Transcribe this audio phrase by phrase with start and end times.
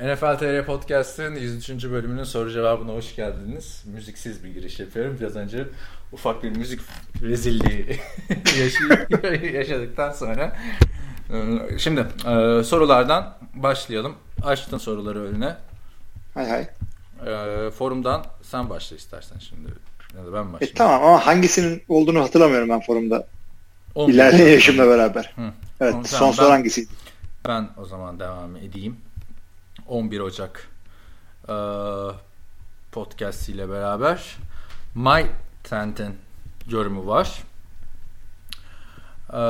[0.00, 1.84] NFL TR Podcast'ın 103.
[1.84, 3.82] bölümünün soru cevabına hoş geldiniz.
[3.94, 5.16] Müziksiz bir giriş yapıyorum.
[5.20, 5.68] Biraz önce
[6.12, 6.80] ufak bir müzik
[7.22, 8.00] rezilliği
[9.54, 10.56] yaşadıktan sonra.
[11.78, 14.14] Şimdi e, sorulardan başlayalım.
[14.42, 15.56] Açtın soruları önüne.
[16.34, 16.66] Hay hay.
[17.26, 19.68] E, forumdan sen başla istersen şimdi.
[20.18, 20.74] Ya da ben E, başlayayım.
[20.76, 23.26] tamam ama hangisinin olduğunu hatırlamıyorum ben forumda.
[23.94, 25.32] On- İlerleyen yaşımla beraber.
[25.36, 25.42] Hı.
[25.80, 26.90] Evet Tamam, son tamam, soru ben- hangisiydi?
[27.48, 28.96] Ben o zaman devam edeyim.
[29.88, 30.68] 11 Ocak
[31.48, 31.54] e,
[32.92, 34.36] podcast ile beraber
[34.94, 35.26] My
[35.64, 36.16] Tent'in
[36.70, 37.42] yorumu var.
[39.32, 39.40] E,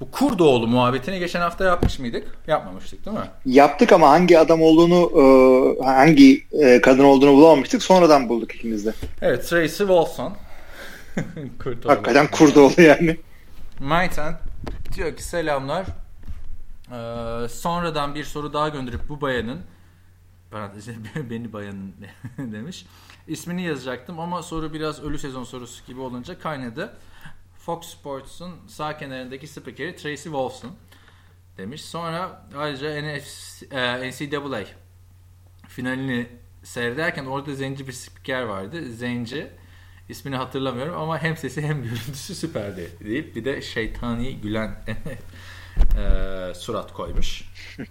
[0.00, 2.28] bu Kurdoğlu muhabbetini geçen hafta yapmış mıydık?
[2.46, 3.30] Yapmamıştık değil mi?
[3.46, 5.10] Yaptık ama hangi adam olduğunu
[5.80, 7.82] e, hangi e, kadın olduğunu bulamamıştık.
[7.82, 8.92] Sonradan bulduk ikimiz de.
[9.22, 10.36] Evet Tracy Wilson.
[11.62, 11.92] Kurdoğlu.
[11.92, 13.16] Hakikaten kurdu oldu yani.
[13.80, 14.36] My Tent
[14.94, 15.86] diyor ki selamlar.
[16.92, 19.62] Ee, sonradan bir soru daha gönderip bu bayanın
[21.30, 21.94] beni bayanın
[22.38, 22.86] demiş.
[23.26, 26.96] İsmini yazacaktım ama soru biraz ölü sezon sorusu gibi olunca kaynadı.
[27.58, 30.70] Fox Sports'un sağ kenarındaki spikeri Tracy Wolfson
[31.56, 31.84] demiş.
[31.84, 34.64] Sonra ayrıca NFC, e, NCAA
[35.68, 36.26] finalini
[36.62, 38.92] seyrederken orada zenci bir spiker vardı.
[38.92, 39.50] Zenci
[40.08, 44.84] ismini hatırlamıyorum ama hem sesi hem görüntüsü süperdi deyip bir de şeytani gülen
[45.98, 47.44] e, surat koymuş.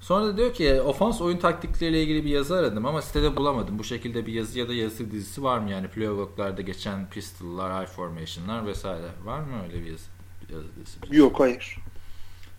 [0.00, 3.78] Sonra da diyor ki ofans oyun taktikleriyle ilgili bir yazı aradım ama sitede bulamadım.
[3.78, 7.90] Bu şekilde bir yazı ya da yazı dizisi var mı yani playoff'larda geçen pistol'lar, high
[7.90, 9.08] formation'lar vesaire.
[9.24, 10.10] Var mı öyle bir yazı,
[10.52, 10.98] yazı dizisi?
[11.10, 11.78] Yok hayır.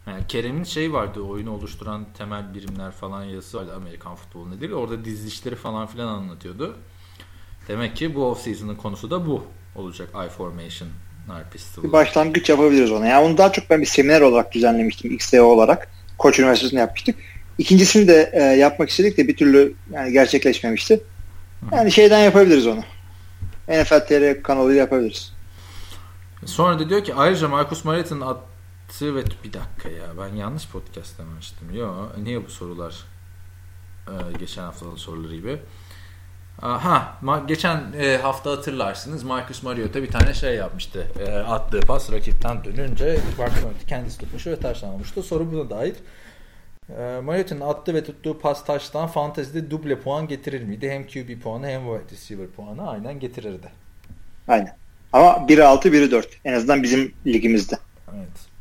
[0.08, 4.71] Yani Kerem'in şey vardı oyunu oluşturan temel birimler falan yazısı vardı Amerikan futbolu nedir?
[4.71, 6.77] Orada dizilişleri falan filan anlatıyordu.
[7.67, 9.44] Demek ki bu off-season'ın konusu da bu
[9.75, 10.09] olacak.
[10.25, 10.89] I formation,
[11.52, 11.84] pistol.
[11.84, 13.08] Bir başlangıç yapabiliriz ona.
[13.08, 15.12] Yani onu daha çok ben bir seminer olarak düzenlemiştim.
[15.12, 15.88] XTO olarak.
[16.18, 17.16] Koç Üniversitesi'nde yapmıştık.
[17.58, 21.04] İkincisini de e, yapmak istedik de bir türlü yani gerçekleşmemişti.
[21.72, 22.84] Yani şeyden yapabiliriz onu.
[23.68, 25.33] NFL TR kanalıyla yapabiliriz.
[26.45, 31.20] Sonra da diyor ki ayrıca Marcus Mariota'nın attığı ve bir dakika ya ben yanlış podcast
[31.20, 31.76] demiştim.
[31.76, 32.95] Yo niye bu sorular
[34.08, 35.60] e, geçen haftanın soruları gibi.
[36.61, 41.08] Ha geçen e, hafta hatırlarsınız Marcus Mariota bir tane şey yapmıştı.
[41.19, 45.23] E, attığı pas rakipten dönünce Mariota kendisi tutmuş ve taştan almıştı.
[45.23, 45.95] Soru buna dair.
[46.99, 50.89] E, Mariota'nın attığı ve tuttuğu pas taştan fantezide duble puan getirir miydi?
[50.89, 53.67] Hem QB puanı hem wide receiver puanı aynen getirirdi.
[54.47, 54.75] Aynen.
[55.14, 56.27] Ama biri 6 biri 4.
[56.45, 57.75] En azından bizim ligimizde.
[58.15, 58.53] Evet.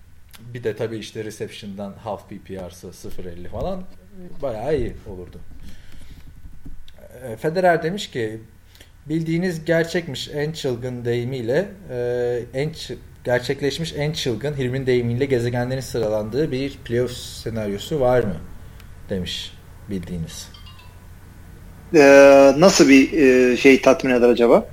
[0.55, 3.83] Bir de tabii işte reception'dan half PPR'sı 0.50 falan
[4.43, 5.39] bayağı iyi olurdu.
[7.39, 8.41] Federer demiş ki
[9.07, 12.71] bildiğiniz gerçekmiş en çılgın deyimiyle e, en
[13.25, 18.37] gerçekleşmiş en çılgın Hilmi'nin deyimiyle gezegenlerin sıralandığı bir playoff senaryosu var mı?
[19.11, 19.53] Demiş
[19.91, 20.49] bildiğiniz.
[21.95, 24.67] Ee, nasıl bir e, şey tatmin eder acaba?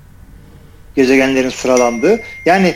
[0.96, 2.20] Gezegenlerin sıralandığı.
[2.46, 2.76] Yani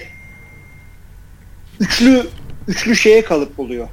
[1.79, 2.23] üçlü
[2.67, 3.88] üçlü şeye kalıp oluyor.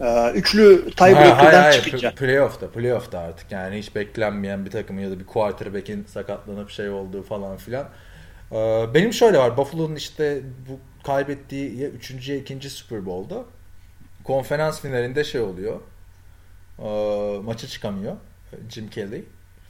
[0.00, 2.14] Ee, üçlü tiebreaker'dan çıkınca.
[2.14, 7.22] Playoff'ta, playoff'ta artık yani hiç beklenmeyen bir takım ya da bir quarterback'in sakatlanıp şey olduğu
[7.22, 7.88] falan filan.
[8.52, 9.56] Ee, benim şöyle var.
[9.56, 12.28] Buffalo'nun işte bu kaybettiği ya 3.
[12.28, 12.70] ya 2.
[12.70, 13.44] Super Bowl'da
[14.24, 15.80] konferans finalinde şey oluyor.
[16.78, 18.16] Ee, maça çıkamıyor
[18.70, 19.24] Jim Kelly.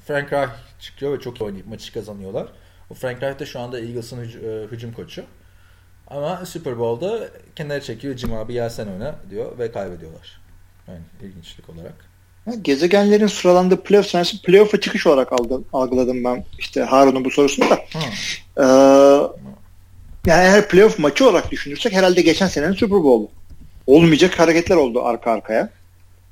[0.07, 0.51] Frank Reich
[0.81, 2.49] çıkıyor ve çok iyi oynayıp maçı kazanıyorlar.
[2.91, 5.25] O Frank Reich de şu anda Eagles'ın hüc- hücum koçu.
[6.11, 10.41] Ama Super Bowl'da kenara çekiyor Jim abi gel sen oyna diyor ve kaybediyorlar.
[10.89, 11.95] Yani ilginçlik olarak.
[12.63, 17.79] Gezegenlerin sıralandığı playoff senaryosu playoff'a çıkış olarak aldım, algıladım ben işte Harun'un bu sorusunu da.
[18.57, 18.63] Ee,
[20.27, 23.29] yani eğer playoff maçı olarak düşünürsek herhalde geçen senenin Super Bowl'u.
[23.87, 25.71] Olmayacak hareketler oldu arka arkaya.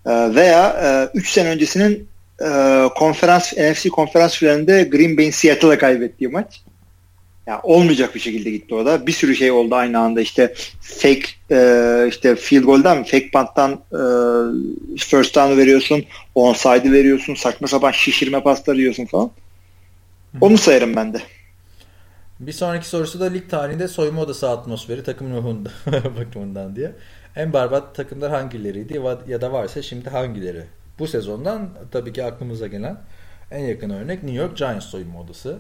[0.07, 2.09] Ee, veya 3 e, sene öncesinin
[2.43, 2.49] e,
[2.95, 6.63] konferans NFC konferans finalinde Green Bay'in Seattle'a kaybettiği maç.
[7.47, 9.07] Yani olmayacak bir şekilde gitti orada.
[9.07, 10.21] Bir sürü şey oldu aynı anda.
[10.21, 14.01] İşte fake e, işte field goal'dan fake punt'tan e,
[14.99, 16.05] first down'ı veriyorsun.
[16.35, 17.35] Onside'ı veriyorsun.
[17.35, 19.31] Saçma sapan şişirme pasları yiyorsun falan.
[20.41, 21.21] Onu sayarım ben de.
[22.41, 25.71] Bir sonraki sorusu da lig tarihinde soyunma odası atmosferi takım ruhunda
[26.19, 26.93] bakımından diye.
[27.37, 30.65] En berbat takımlar hangileriydi ya da varsa şimdi hangileri?
[30.99, 33.01] Bu sezondan tabii ki aklımıza gelen
[33.51, 35.59] en yakın örnek New York Giants soyunma odası.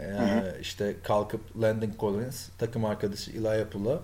[0.00, 4.00] Ee, işte kalkıp Landon Collins takım arkadaşı Eli Apple'a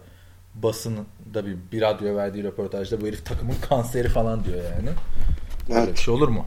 [0.55, 4.89] basında bir, bir radyo verdiği röportajda bu herif takımın kanseri falan diyor yani.
[5.69, 5.77] Evet.
[5.77, 6.47] Böyle bir şey olur mu?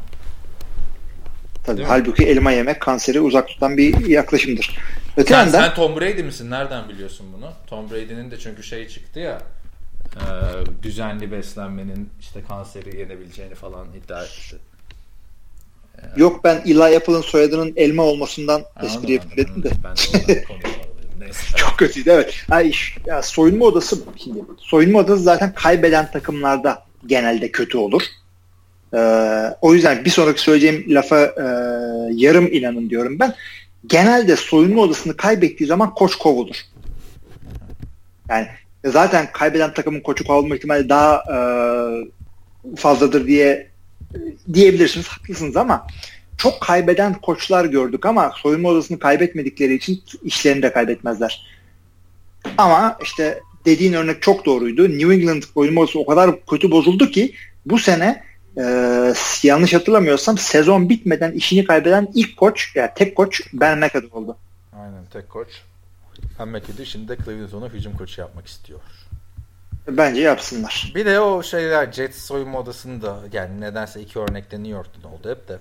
[1.63, 1.83] Tabii.
[1.83, 4.77] Halbuki elma yemek kanseri uzak tutan bir yaklaşımdır.
[5.17, 6.51] Öte sen, yandan, sen Tom Brady misin?
[6.51, 7.51] Nereden biliyorsun bunu?
[7.67, 9.41] Tom Brady'nin de çünkü şey çıktı ya
[10.15, 10.23] e,
[10.83, 14.57] düzenli beslenmenin işte kanseri yenebileceğini falan iddia etti.
[16.17, 19.69] Yok ben Eli Apple'ın soyadının elma olmasından espri yapayım de.
[19.83, 20.43] Ben de
[21.55, 22.35] Çok kötüydü evet.
[22.51, 22.71] Yani,
[23.05, 28.01] ya, soyunma odası şimdi soyunma odası zaten kaybeden takımlarda genelde kötü olur.
[28.93, 28.97] Ee,
[29.61, 31.45] o yüzden bir sonraki söyleyeceğim lafa e,
[32.13, 33.33] yarım inanın diyorum ben.
[33.87, 36.55] Genelde soyunma odasını kaybettiği zaman koç kovulur.
[38.29, 38.47] Yani
[38.85, 41.37] zaten kaybeden takımın koçu kovulma ihtimali daha e,
[42.75, 43.74] fazladır diye
[44.53, 45.07] diyebilirsiniz.
[45.07, 45.87] Haklısınız ama
[46.37, 51.47] çok kaybeden koçlar gördük ama soyunma odasını kaybetmedikleri için işlerini de kaybetmezler.
[52.57, 54.89] Ama işte dediğin örnek çok doğruydu.
[54.89, 57.33] New England soyunma odası o kadar kötü bozuldu ki
[57.65, 58.23] bu sene
[58.57, 58.63] e,
[59.43, 64.37] yanlış hatırlamıyorsam sezon bitmeden işini kaybeden ilk koç yani tek koç Ben McAdoo oldu.
[64.73, 65.47] Aynen tek koç.
[66.39, 68.79] Ben McAdoo şimdi de Cleveland'ı hücum koçu yapmak istiyor.
[69.87, 70.91] Bence yapsınlar.
[70.95, 75.47] Bir de o şeyler Jets soyunma odasında yani nedense iki örnekte New York'ta oldu hep
[75.47, 75.59] de.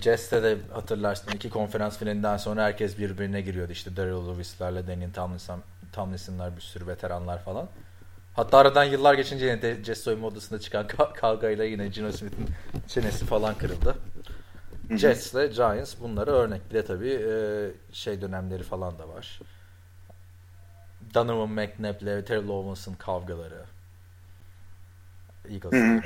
[0.00, 3.72] Jets'te de hatırlarsın iki konferans finalinden sonra herkes birbirine giriyordu.
[3.72, 5.62] İşte Daryl Lewis'lerle Daniel Tomlinson,
[5.92, 7.68] Tomlinson'lar bir sürü veteranlar falan.
[8.34, 12.46] Hatta aradan yıllar geçince yine de Jets soyunma odasında çıkan kavgayla yine Gino Smith'in
[12.88, 13.94] çenesi falan kırıldı.
[14.90, 16.70] Jets ile Giants bunları örnek.
[16.70, 17.34] Bir de tabii e,
[17.92, 19.40] şey dönemleri falan da var.
[21.14, 23.64] Donovan McNabb'le Terry Lawrence'ın kavgaları.
[25.50, 26.02] Eagles'ın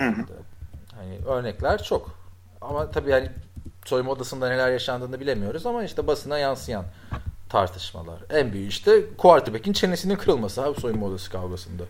[0.95, 2.19] hani örnekler çok.
[2.61, 3.31] Ama tabii yani
[3.85, 6.85] soyunma odasında neler yaşandığını bilemiyoruz ama işte basına yansıyan
[7.49, 8.19] tartışmalar.
[8.31, 11.83] En büyük işte quarterback'in çenesinin kırılması abi soyunma odası kavgasında.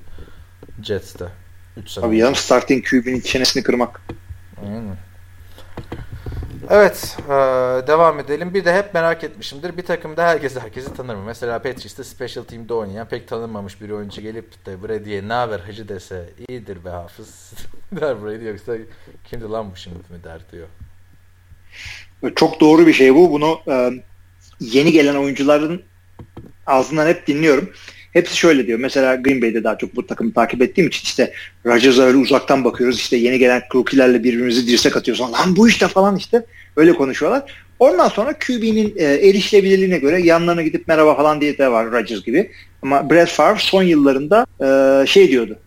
[0.82, 1.28] Jets'te.
[1.76, 2.06] 3 sene.
[2.06, 4.02] Abi yanım starting QB'nin çenesini kırmak.
[4.64, 4.96] Aynen.
[6.70, 7.30] Evet, e,
[7.86, 8.54] devam edelim.
[8.54, 9.76] Bir de hep merak etmişimdir.
[9.76, 11.22] Bir takımda herkes herkesi tanır mı?
[11.26, 15.88] Mesela Patriots'ta special team'de oynayan pek tanınmamış bir oyuncu gelip de Brady'ye ne haber hacı
[15.88, 17.52] dese iyidir be hafız
[18.00, 18.76] der Brady yoksa
[19.24, 20.66] kimdi lan bu şimdi mi der diyor.
[22.36, 23.30] Çok doğru bir şey bu.
[23.30, 23.90] Bunu e,
[24.60, 25.82] yeni gelen oyuncuların
[26.66, 27.72] ağzından hep dinliyorum.
[28.12, 28.78] Hepsi şöyle diyor.
[28.78, 31.32] Mesela Green Bay'de daha çok bu takımı takip ettiğim için işte
[31.66, 32.98] Rodgers'a öyle uzaktan bakıyoruz.
[32.98, 35.20] İşte yeni gelen rookie'lerle birbirimizi dirsek atıyoruz.
[35.20, 36.46] Lan bu işte falan işte.
[36.76, 37.52] Öyle konuşuyorlar.
[37.78, 42.50] Ondan sonra QB'nin e, erişilebilirliğine göre yanlarına gidip merhaba falan diye de var Rodgers gibi.
[42.82, 45.58] Ama Brett Favre son yıllarında e, şey diyordu.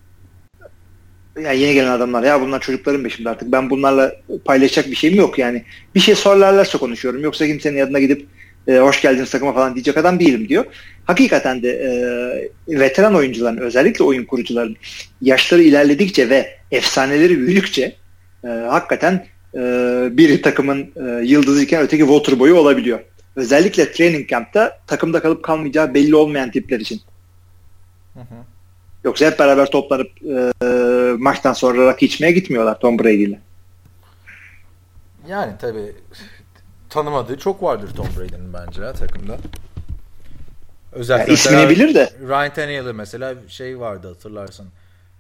[1.44, 4.16] Yani yeni gelen adamlar ya bunlar çocukların peşimde artık ben bunlarla
[4.46, 5.64] paylaşacak bir şeyim yok yani.
[5.96, 7.22] Bir şey sorarlarsa konuşuyorum.
[7.22, 8.28] Yoksa kimsenin yanına gidip
[8.68, 10.66] e, hoş geldiniz takıma falan diyecek adam değilim diyor.
[11.06, 14.78] Hakikaten de e, veteran oyuncuların özellikle oyun kurucuların
[15.22, 17.96] yaşları ilerledikçe ve efsaneleri büyüdükçe
[18.44, 19.60] e, hakikaten e,
[20.12, 23.00] biri takımın e, yıldızı iken öteki water boyu olabiliyor.
[23.36, 27.02] Özellikle training camp'ta takımda kalıp kalmayacağı belli olmayan tipler için.
[28.14, 28.36] Hı hı.
[29.04, 30.52] Yoksa hep beraber toplanıp e,
[31.18, 33.40] maçtan sonra rakı içmeye gitmiyorlar Tom Brady ile.
[35.28, 35.96] Yani tabii
[36.96, 39.38] tanımadığı çok vardır Tom Brady'nin bence ya, takımda.
[40.92, 42.14] Özellikle yani ismini bilir de.
[42.28, 44.68] Ryan Tannehill'ı mesela şey vardı hatırlarsın.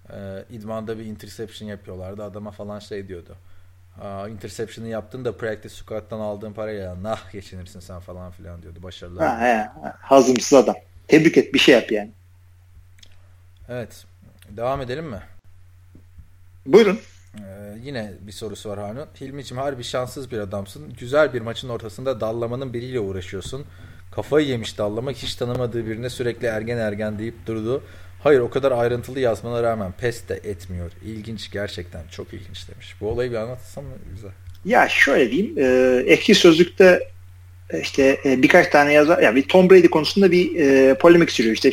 [0.10, 2.24] Ee, idmanda bir interception yapıyorlardı.
[2.24, 3.36] Adama falan şey diyordu.
[4.02, 8.84] Aa, interception'ı yaptın da practice squad'dan aldığın parayla nah geçinirsin sen falan filan diyordu.
[8.84, 9.20] Başarılı.
[9.20, 9.70] Ha, he,
[10.02, 10.76] hazımsız adam.
[11.08, 12.12] Tebrik et bir şey yap yani.
[13.70, 14.06] Evet.
[14.50, 15.20] Devam edelim mi?
[16.66, 17.00] Buyurun.
[17.40, 19.08] Ee, yine bir sorusu var Harun.
[19.22, 20.94] Hilmi'cim harbi şanssız bir adamsın.
[21.00, 23.66] Güzel bir maçın ortasında dallamanın biriyle uğraşıyorsun.
[24.12, 27.84] Kafayı yemiş dallamak hiç tanımadığı birine sürekli ergen ergen deyip durdu.
[28.24, 30.92] Hayır o kadar ayrıntılı yazmana rağmen pes de etmiyor.
[31.06, 32.96] İlginç gerçekten çok ilginç demiş.
[33.02, 33.94] Bu olayı bir anlatsam mı?
[34.16, 34.32] Güzel.
[34.66, 35.56] Ya şöyle diyeyim.
[35.58, 37.10] E, ekşi sözlükte
[37.70, 41.56] e, işte e, birkaç tane yazar ya bir Tom Brady konusunda bir e, polemik sürüyor.
[41.56, 41.72] İşte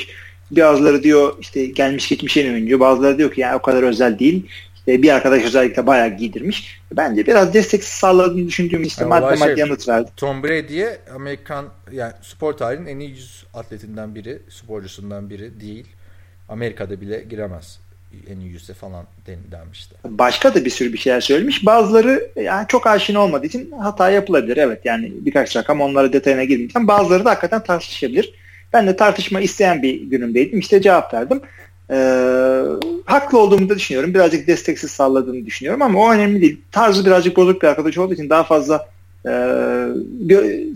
[0.50, 2.80] bazıları diyor işte gelmiş geçmiş en oyuncu.
[2.80, 4.46] Bazıları diyor ki ya o kadar özel değil.
[4.86, 6.80] İşte bir arkadaş özellikle bayağı giydirmiş.
[6.92, 10.10] Bence biraz destek sağladığını düşündüğüm işte yani madde madde şey, yanıt verdi.
[10.16, 15.86] Tom Brady'ye Amerikan yani spor tarihinin en iyi 100 atletinden biri, sporcusundan biri değil.
[16.48, 17.80] Amerika'da bile giremez
[18.30, 19.06] en iyi yüzde falan
[19.50, 19.94] denmişti.
[20.04, 21.66] Başka da bir sürü bir şeyler söylemiş.
[21.66, 24.56] Bazıları yani çok aşina olmadığı için hata yapılabilir.
[24.56, 26.88] Evet yani birkaç rakam onlara detayına girmeyeceğim.
[26.88, 28.34] Bazıları da hakikaten tartışabilir.
[28.72, 30.58] Ben de tartışma isteyen bir günümdeydim.
[30.58, 31.40] İşte cevap verdim.
[31.92, 32.64] Ee,
[33.04, 34.14] haklı olduğumu da düşünüyorum.
[34.14, 36.60] Birazcık desteksiz salladığını düşünüyorum ama o önemli değil.
[36.72, 38.88] Tarzı birazcık bozuk bir arkadaş olduğu için daha fazla
[39.26, 39.30] e,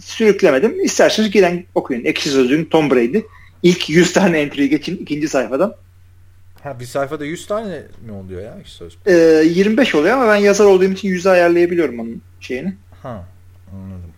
[0.05, 0.85] sürüklemedim.
[0.85, 2.05] İsterseniz giren okuyun.
[2.05, 3.21] Ekşi Sözlüğün Tom Brady.
[3.63, 5.75] İlk 100 tane entry geçin ikinci sayfadan.
[6.63, 8.97] Ha, bir sayfada 100 tane mi oluyor ya ekşi söz?
[9.07, 9.13] Ee,
[9.47, 12.75] 25 oluyor ama ben yazar olduğum için 100'e ayarlayabiliyorum onun şeyini.
[13.03, 13.25] Ha,
[13.73, 14.11] anladım.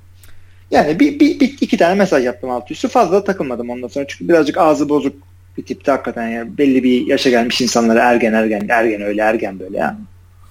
[0.71, 2.89] Yani bir, bir, bir iki tane mesaj yaptım alt üstü.
[2.89, 4.07] Fazla takılmadım ondan sonra.
[4.09, 5.28] Çünkü birazcık ağzı bozuk
[5.59, 9.79] bir tipte hakikaten yani belli bir yaşa gelmiş insanlara ergen ergen ergen öyle ergen böyle
[9.79, 9.99] ya.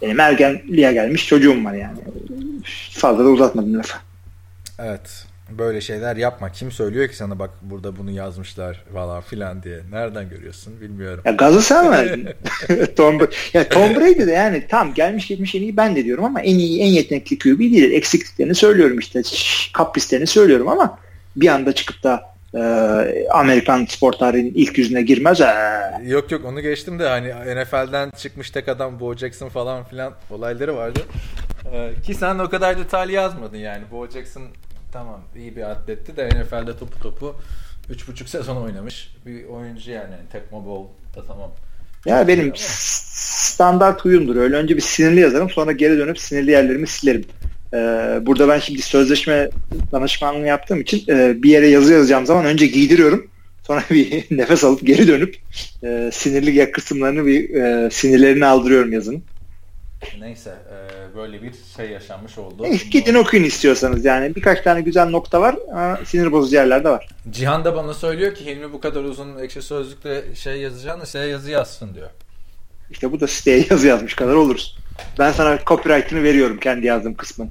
[0.01, 1.97] Benim ergenliğe gelmiş çocuğum var yani.
[2.91, 3.97] Fazla da uzatmadım lafı.
[4.79, 5.25] Evet.
[5.49, 6.51] Böyle şeyler yapma.
[6.51, 9.79] Kim söylüyor ki sana bak burada bunu yazmışlar falan filan diye.
[9.91, 11.23] Nereden görüyorsun bilmiyorum.
[11.25, 12.29] Ya gazı sen verdin.
[12.95, 13.19] Tom,
[13.53, 16.59] ya Tom Brady de yani tam gelmiş gitmiş en iyi ben de diyorum ama en
[16.59, 17.91] iyi en yetenekli QB değil.
[17.91, 19.21] Eksikliklerini söylüyorum işte.
[19.73, 20.99] Kaprislerini söylüyorum ama
[21.35, 25.41] bir anda çıkıp da e, Amerikan spor tarihinin ilk yüzüne girmez.
[25.41, 25.77] Ee.
[26.03, 30.75] Yok yok onu geçtim de hani NFL'den çıkmış tek adam Bo Jackson falan filan olayları
[30.75, 30.99] vardı.
[31.73, 33.83] Ee, ki sen o kadar detaylı yazmadın yani.
[33.91, 34.43] Bo Jackson
[34.93, 37.35] tamam iyi bir atletti de NFL'de topu topu
[37.91, 40.15] 3,5 sezon oynamış bir oyuncu yani.
[40.31, 41.51] Tekmo Bowl da tamam.
[42.05, 44.35] Ya benim standart huyumdur.
[44.35, 47.25] Öyle önce bir sinirli yazarım sonra geri dönüp sinirli yerlerimi silerim.
[47.73, 47.77] Ee,
[48.21, 49.49] burada ben şimdi sözleşme
[49.91, 53.27] danışmanlığı yaptığım için e, bir yere yazı yazacağım zaman önce giydiriyorum.
[53.67, 55.35] Sonra bir nefes alıp geri dönüp
[55.83, 59.23] e, sinirli kısımlarını bir e, sinirlerini aldırıyorum yazının.
[60.19, 62.65] Neyse e, böyle bir şey yaşanmış oldu.
[62.65, 66.89] E, gidin okuyun istiyorsanız yani birkaç tane güzel nokta var ama sinir bozucu yerler de
[66.89, 67.07] var.
[67.31, 71.51] Cihan da bana söylüyor ki Hilmi bu kadar uzun ekşi sözlükte şey yazacağını siteye yazı
[71.51, 72.09] yazsın diyor.
[72.91, 74.77] İşte bu da siteye yazı yazmış kadar oluruz.
[75.19, 77.49] Ben sana copyright'ını veriyorum kendi yazdığım kısmın.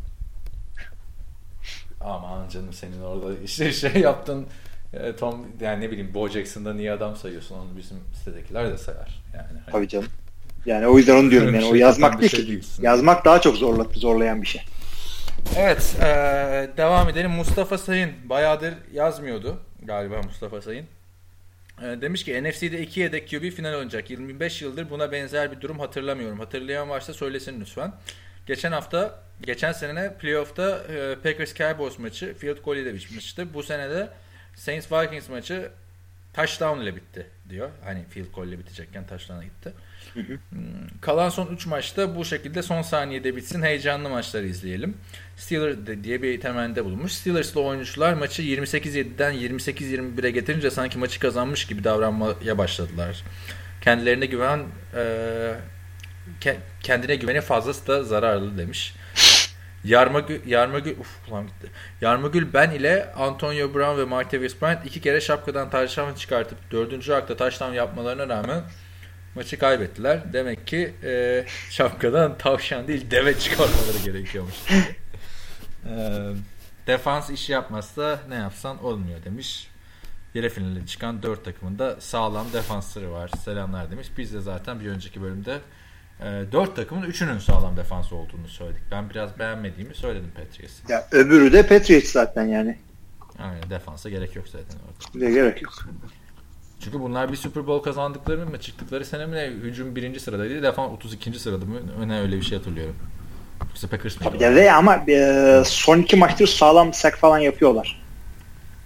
[2.00, 4.46] Aman canım senin orada işte şey yaptın
[4.92, 9.22] e, Tom yani ne bileyim Bo Jackson'da niye adam sayıyorsun onu bizim sitedekiler de sayar.
[9.34, 9.72] Yani hani.
[9.72, 10.08] Tabii canım.
[10.66, 12.60] Yani o yüzden onu diyorum yani o şey yazmak değil şey ki.
[12.82, 14.62] Yazmak daha çok zorla, zorlayan bir şey.
[15.56, 16.06] Evet e,
[16.76, 17.30] devam edelim.
[17.30, 20.86] Mustafa Sayın bayağıdır yazmıyordu galiba Mustafa Sayın.
[21.82, 24.10] E, demiş ki NFC'de iki yedek QB final oynayacak.
[24.10, 26.38] 25 yıldır buna benzer bir durum hatırlamıyorum.
[26.38, 27.92] Hatırlayan varsa söylesin lütfen.
[28.46, 33.54] Geçen hafta, geçen sene playoff'ta e, Packers Cowboys maçı field goal ile bitmişti.
[33.54, 34.08] Bu sene de
[34.54, 35.70] Saints Vikings maçı
[36.36, 37.70] touchdown ile bitti diyor.
[37.84, 39.72] Hani field goal ile bitecekken touchdown'a gitti.
[40.14, 40.38] Hı hı.
[40.50, 43.62] Hmm, kalan son 3 maçta bu şekilde son saniyede bitsin.
[43.62, 44.96] Heyecanlı maçları izleyelim.
[45.36, 47.12] Steelers diye bir temelde bulunmuş.
[47.12, 53.22] Steelers'lı oyuncular maçı 28-7'den 28-21'e getirince sanki maçı kazanmış gibi davranmaya başladılar.
[53.80, 54.60] Kendilerine güven
[54.94, 55.54] e,
[56.40, 58.94] ke, kendine güveni fazlası da zararlı demiş.
[59.86, 61.70] Yarmagül, Yarmagül, uf ulan gitti.
[62.00, 67.36] Yarmagül Ben ile Antonio Brown ve Martavis Bryant iki kere şapkadan taştan çıkartıp dördüncü akta
[67.36, 68.62] taştan yapmalarına rağmen
[69.34, 70.32] maçı kaybettiler.
[70.32, 74.54] Demek ki e, şapkadan tavşan değil deve çıkarmaları gerekiyormuş.
[74.70, 75.94] e,
[76.86, 79.68] defans iş yapmazsa ne yapsan olmuyor demiş.
[80.34, 83.30] Yarı finale çıkan dört takımında sağlam defansları var.
[83.44, 84.08] Selamlar demiş.
[84.18, 85.58] Biz de zaten bir önceki bölümde
[86.52, 88.82] dört takımın üçünün sağlam defans olduğunu söyledik.
[88.90, 90.92] Ben biraz beğenmediğimi söyledim Patriots'ın.
[90.92, 92.78] Ya öbürü de Patriots zaten yani.
[93.38, 95.26] Aynen defansa gerek yok zaten orada.
[95.26, 95.72] Ne gerek yok.
[96.80, 99.46] Çünkü bunlar bir Super Bowl kazandıkları mı çıktıkları sene mi ne?
[99.46, 100.62] Hücum birinci sıradaydı.
[100.62, 101.38] Defans 32.
[101.38, 102.08] sırada mı?
[102.08, 102.96] Ne öyle bir şey hatırlıyorum.
[103.60, 104.38] Yoksa Packers mıydı?
[104.38, 108.05] Tabii de ama e, son iki maçtır sağlam sack falan yapıyorlar.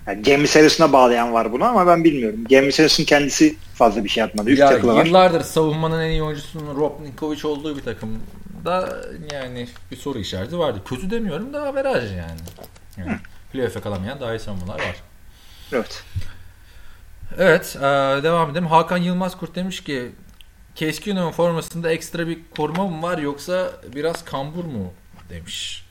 [0.07, 2.41] Yani James Harrison'a bağlayan var bunu ama ben bilmiyorum.
[2.51, 4.51] James Harrison kendisi fazla bir şey yapmadı.
[4.51, 5.45] Üst ya yıllardır var.
[5.45, 8.19] savunmanın en iyi oyuncusunun Rob Ninkovic olduğu bir takım
[8.65, 9.03] da
[9.33, 10.83] yani bir soru işareti vardı.
[10.85, 12.41] Kötü demiyorum da averaj yani.
[12.97, 13.19] yani
[13.53, 14.97] playoff'e kalamayan daha iyi savunmalar var.
[15.73, 16.05] Evet.
[17.39, 17.83] Evet e,
[18.23, 18.67] devam edelim.
[18.67, 20.11] Hakan Yılmaz Kurt demiş ki
[20.75, 24.93] Keskin'in formasında ekstra bir koruma mı var yoksa biraz kambur mu
[25.31, 25.87] demiş.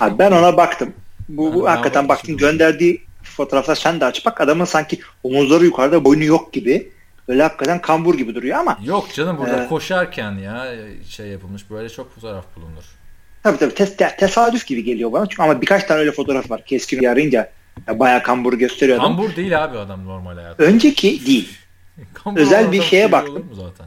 [0.00, 0.92] Abi ben ona baktım.
[1.28, 6.24] Bu, bu hakikaten baktım gönderdiği fotoğraflar sen de aç bak adamın sanki omuzları yukarıda boynu
[6.24, 6.92] yok gibi.
[7.28, 8.78] Böyle hakikaten kambur gibi duruyor ama.
[8.84, 10.66] Yok canım burada e, koşarken ya
[11.08, 12.84] şey yapılmış böyle çok fotoğraf bulunur.
[13.42, 15.26] Tabii tabii tes, tesadüf gibi geliyor bana.
[15.26, 16.64] Çünkü ama birkaç tane öyle fotoğraf var.
[16.64, 17.50] Keskin arayınca
[17.88, 19.16] bayağı kambur gösteriyor adam.
[19.16, 20.64] Kambur değil abi adam normal hayatta.
[20.64, 21.48] Önceki değil.
[22.36, 23.46] özel bir şeye baktım.
[23.52, 23.86] Zaten?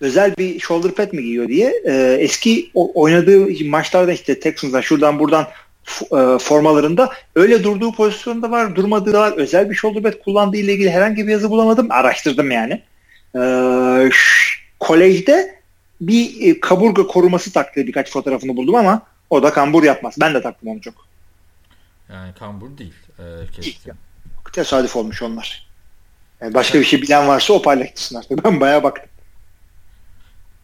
[0.00, 1.82] Özel bir shoulder pad mi giyiyor diye.
[1.86, 5.46] Ee, eski oynadığı maçlarda işte Texans'dan şuradan buradan
[6.02, 9.32] e, formalarında öyle durduğu pozisyonda var, durmadığı da var.
[9.36, 11.86] Özel bir shoulder pad kullandığı ile ilgili herhangi bir yazı bulamadım.
[11.90, 12.82] Araştırdım yani.
[13.36, 14.10] Ee,
[14.80, 15.60] kolejde
[16.00, 20.14] bir e, kaburga koruması taktığı birkaç fotoğrafını buldum ama o da kambur yapmaz.
[20.20, 20.94] Ben de taktım onu çok.
[22.12, 22.94] Yani kambur değil.
[23.18, 23.22] E,
[23.62, 23.78] değil.
[24.52, 25.66] Tesadüf olmuş onlar.
[26.40, 28.44] Yani başka bir şey bilen varsa o paylaşsın artık.
[28.44, 29.10] Ben bayağı baktım.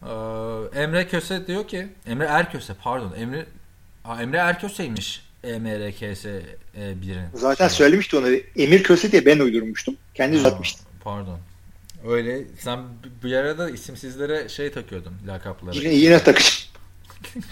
[0.03, 3.45] Ee, Emre Köse diyor ki Emre Erköse pardon Emre
[4.05, 6.41] Aa, Emre Erköse'ymiş EMRKS e,
[7.01, 7.21] birin.
[7.33, 7.77] Zaten şey.
[7.77, 8.27] söylemişti onu.
[8.55, 9.97] Emir Köse diye ben uydurmuştum.
[10.13, 10.85] Kendi uzatmıştım.
[11.03, 11.39] Pardon.
[12.07, 12.79] Öyle sen
[13.23, 15.77] bir arada isimsizlere şey takıyordun lakapları.
[15.77, 16.53] Yine, yine takacağım.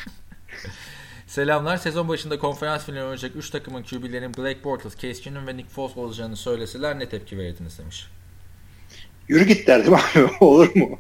[1.28, 1.78] Selamlar.
[1.78, 5.98] Sezon başında konferans finali oynayacak 3 takımın QB'lerin Blake Bortles, Case Keenum ve Nick Foles
[5.98, 8.08] olacağını söyleseler ne tepki verirdiniz demiş.
[9.28, 10.30] Yürü git derdim abi.
[10.40, 11.00] Olur mu?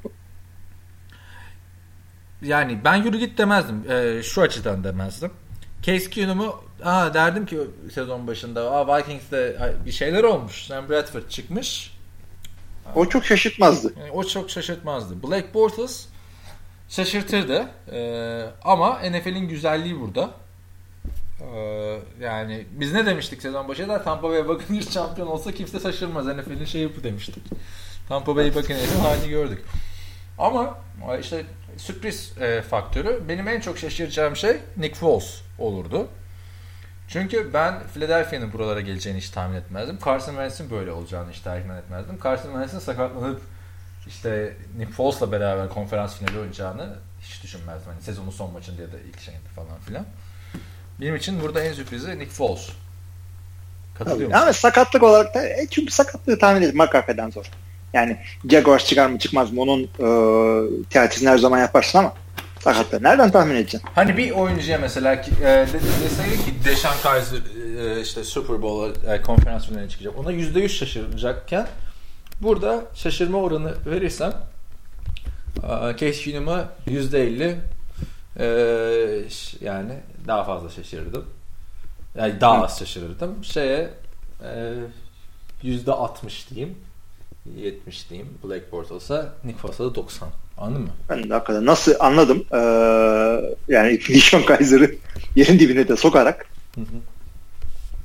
[2.41, 3.91] Yani ben yürü git demezdim.
[3.91, 5.31] Ee, şu açıdan demezdim.
[5.81, 7.59] Case Keenum'u aa derdim ki
[7.93, 10.65] sezon başında aa Vikings'te bir şeyler olmuş.
[10.65, 11.93] Sam Bradford çıkmış.
[12.95, 13.93] O çok şaşırtmazdı.
[13.99, 15.23] Yani o çok şaşırtmazdı.
[15.23, 16.05] Black Bortles
[16.89, 17.67] şaşırtırdı.
[17.91, 20.31] Ee, ama NFL'in güzelliği burada.
[21.41, 24.03] Ee, yani biz ne demiştik sezon başında?
[24.03, 26.25] Tampa Bay Buccaneers şampiyon olsa kimse şaşırmaz.
[26.25, 27.43] NFL'in şeyi bu demiştik.
[28.09, 29.61] Tampa Bay Buccaneers'in halini gördük.
[30.37, 30.77] Ama
[31.21, 31.45] işte
[31.77, 36.07] sürpriz e, faktörü benim en çok şaşıracağım şey Nick Foles olurdu.
[37.07, 39.97] Çünkü ben Philadelphia'nın buralara geleceğini hiç tahmin etmezdim.
[40.05, 42.19] Carson Wentz'in böyle olacağını hiç tahmin etmezdim.
[42.23, 43.41] Carson Wentz'in sakatlanıp
[44.07, 47.91] işte Nick Foles'la beraber konferans finali oynayacağını hiç düşünmezdim.
[47.91, 50.05] Hani sezonun son maçında ya da ilk şeyinde falan filan.
[51.01, 52.69] Benim için burada en sürprizi Nick Foles.
[53.97, 54.41] Katılıyor musun?
[54.41, 57.51] Ama sakatlık olarak da e, çünkü sakatlığı tahmin etmek hakikaten zor.
[57.93, 58.17] Yani
[58.49, 62.13] Jaguars çıkar mı çıkmaz mı onun e, teatisini her zaman yaparsın ama
[62.59, 63.89] sakatlığı nereden tahmin edeceksin?
[63.95, 65.67] Hani bir oyuncuya mesela e,
[66.03, 67.37] deseydi ki Deşan Kaiser
[67.79, 70.19] e, işte Super Bowl'a e, konferans finaline çıkacak.
[70.19, 71.67] Ona %100 şaşıracakken
[72.41, 74.33] burada şaşırma oranı verirsem
[75.63, 77.55] e, Case Keenum'a %50
[78.39, 78.45] e,
[79.61, 79.93] yani
[80.27, 81.25] daha fazla şaşırırdım.
[82.17, 83.43] Yani daha az şaşırırdım.
[83.43, 83.89] Şeye
[84.43, 84.73] e,
[85.63, 86.77] %60 diyeyim.
[87.45, 88.29] 70 diyeyim.
[88.43, 90.29] Black Bortles'a Nick Foles'a da 90.
[90.57, 90.89] Anladın mı?
[91.09, 92.45] Ben de hakikaten nasıl anladım.
[92.53, 92.57] Ee,
[93.67, 94.95] yani Dishon Kaiser'ı
[95.35, 96.45] yerin dibine de sokarak
[96.75, 96.81] hı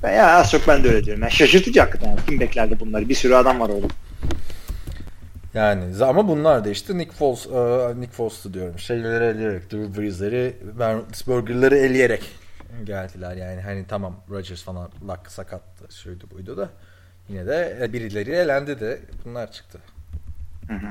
[0.03, 0.11] hı.
[0.11, 1.21] ya az çok ben de öyle diyorum.
[1.21, 2.09] Yani şaşırtıcı hakikaten.
[2.09, 2.19] Yani.
[2.27, 3.09] Kim beklerdi bunları?
[3.09, 3.87] Bir sürü adam var orada.
[5.53, 8.79] Yani ama bunlar da işte Nick Foles, uh, Nick Foles'tu diyorum.
[8.79, 12.23] Şeyleri eleyerek, Drew Brees'leri, Ben Roethlisberger'ları eleyerek
[12.83, 13.35] geldiler.
[13.35, 16.69] Yani hani tamam Rodgers falan Luck sakat şuydu buydu da
[17.29, 19.79] yine de birileri elendi de bunlar çıktı.
[20.67, 20.87] Hı hı.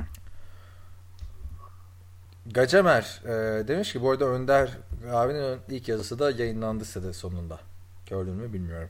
[2.46, 4.70] Gacemer e, demiş ki bu arada Önder
[5.12, 7.60] abinin ilk yazısı da yayınlandı site sonunda.
[8.10, 8.88] Gördün mü bilmiyorum.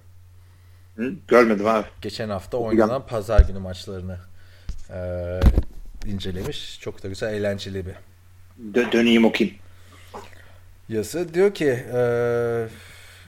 [0.97, 1.87] Hı, görmedim abi.
[2.01, 4.19] Geçen hafta oynanan pazar günü maçlarını
[4.91, 5.41] e,
[6.07, 6.81] incelemiş.
[6.81, 7.95] Çok da güzel, eğlenceli bir.
[8.75, 9.59] Dö döneyim okuyayım.
[10.89, 11.99] Yazı diyor ki e,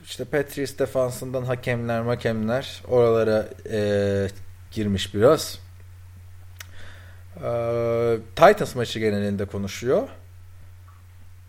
[0.08, 4.28] işte Patriots defansından hakemler hakemler oralara e,
[4.70, 5.58] girmiş biraz.
[7.36, 7.50] E,
[8.36, 10.08] Titans maçı genelinde konuşuyor.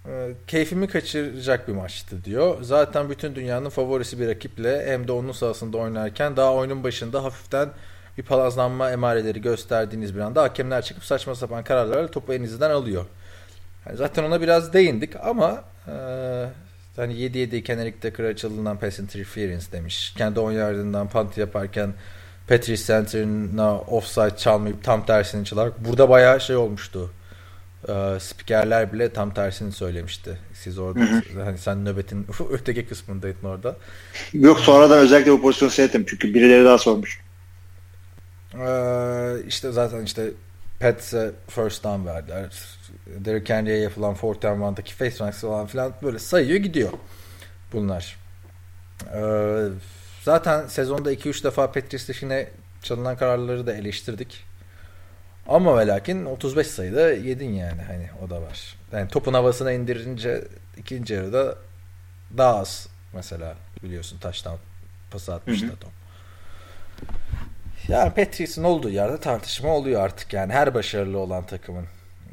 [0.05, 2.57] E, keyfimi kaçıracak bir maçtı diyor.
[2.61, 7.69] Zaten bütün dünyanın favorisi bir rakiple hem de onun sahasında oynarken daha oyunun başında hafiften
[8.17, 13.05] bir palazlanma emareleri gösterdiğiniz bir anda hakemler çıkıp saçma sapan kararlarla topu elinizden alıyor.
[13.85, 15.93] Yani zaten ona biraz değindik ama e,
[16.95, 20.13] hani 7-7 Kennerik Decker açıldığından pass interference demiş.
[20.17, 21.93] Kendi oyun yardımından punt yaparken
[22.47, 27.11] Patrice Center'ına offside çalmayıp tam tersini çalarak burada bayağı şey olmuştu.
[27.87, 30.37] E, spikerler bile tam tersini söylemişti.
[30.53, 30.99] Siz orada
[31.45, 33.77] hani sen nöbetin öteki kısmındaydın orada.
[34.33, 37.21] Yok sonradan özellikle bu pozisyonu seyrettim çünkü birileri daha sormuş.
[38.53, 40.31] Ee, işte zaten işte
[40.79, 42.53] Pets'e first down verdiler.
[43.07, 46.93] Derrick Henry'e yapılan fourth down one'daki face mask falan filan böyle sayıyor gidiyor
[47.73, 48.17] bunlar.
[49.13, 49.67] Ee,
[50.23, 52.39] zaten sezonda 2-3 defa Patriots dışına
[52.81, 54.43] çalınan kararları da eleştirdik.
[55.47, 58.75] Ama ve lakin 35 sayıda yedin yani hani o da var.
[58.91, 61.55] Yani topun havasına indirince ikinci yarıda
[62.37, 64.57] daha az mesela biliyorsun taştan
[65.11, 65.91] pası atmıştı Tom.
[67.89, 71.85] Yani Patriots'ın olduğu yerde tartışma oluyor artık yani her başarılı olan takımın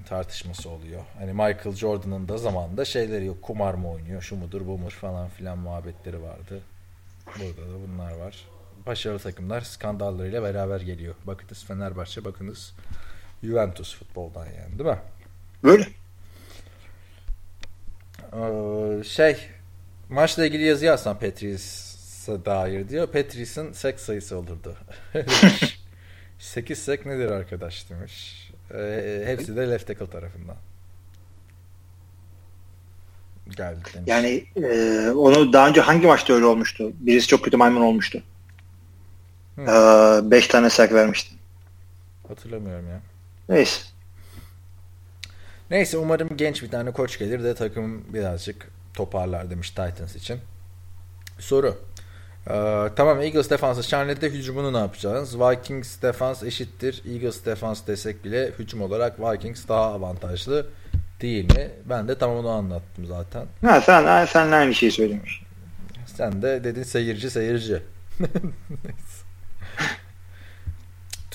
[0.09, 1.03] tartışması oluyor.
[1.19, 3.42] Hani Michael Jordan'ın da zamanında şeyleri yok.
[3.42, 6.61] Kumar mı oynuyor, şu mudur, bu mudur falan filan muhabbetleri vardı.
[7.27, 8.45] Burada da bunlar var.
[8.87, 11.14] Başarılı takımlar skandallarıyla beraber geliyor.
[11.25, 12.75] Bakınız Fenerbahçe, bakınız
[13.42, 14.99] Juventus futboldan yani değil mi?
[15.64, 15.88] Böyle.
[18.33, 19.37] Ee, şey
[20.09, 21.96] maçla ilgili yazı yazsam Patriots'a
[22.29, 23.07] dair diyor.
[23.07, 24.77] Patriots'ın sek sayısı olurdu.
[26.39, 28.47] 8 sek nedir arkadaş demiş.
[28.75, 30.57] E, hepsi de left tackle tarafından.
[33.57, 34.09] Geldi demiş.
[34.09, 36.93] Yani e, onu daha önce hangi maçta öyle olmuştu?
[37.01, 38.23] Birisi çok kötü maymun olmuştu.
[39.59, 41.35] 5 e, tane sack vermişti.
[42.29, 43.01] Hatırlamıyorum ya.
[43.49, 43.81] Neyse.
[45.71, 50.41] Neyse umarım genç bir tane koç gelir de takım birazcık toparlar demiş Titans için.
[51.39, 51.79] Soru.
[52.51, 55.41] Ee, tamam Eagles defansı Charlotte'de hücumunu ne yapacağız?
[55.41, 57.03] Vikings defans eşittir.
[57.13, 60.67] Eagles defans desek bile hücum olarak Vikings daha avantajlı
[61.21, 61.71] değil mi?
[61.85, 63.47] Ben de tam onu anlattım zaten.
[63.65, 65.43] Ha, sen, sen aynı şeyi söylemiş.
[66.07, 67.83] Sen de dedin seyirci seyirci.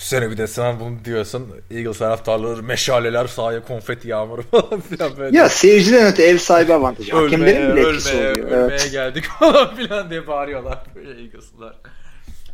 [0.02, 1.48] düşünsene bir de sen bunu diyorsun.
[1.70, 5.36] Eagles taraftarları meşaleler sahaya konfeti yağmuru falan filan böyle.
[5.38, 7.16] Ya seyirciden öte ev sahibi avantajı.
[7.16, 8.46] Ölmeye, Hakemlerin bile etkisi ölmeye, oluyor.
[8.46, 8.92] Ölmeye evet.
[8.92, 11.76] geldik falan filan diye bağırıyorlar böyle Eagles'lar.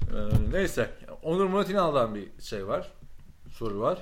[0.03, 0.17] Ee,
[0.53, 0.91] neyse.
[1.23, 2.89] Onur Murat İnal'dan bir şey var.
[3.53, 3.99] Soru var.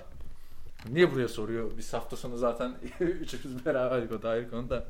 [0.89, 1.71] Niye buraya soruyor?
[1.79, 4.85] Biz hafta sonu zaten üçümüz beraberdik o dair konuda.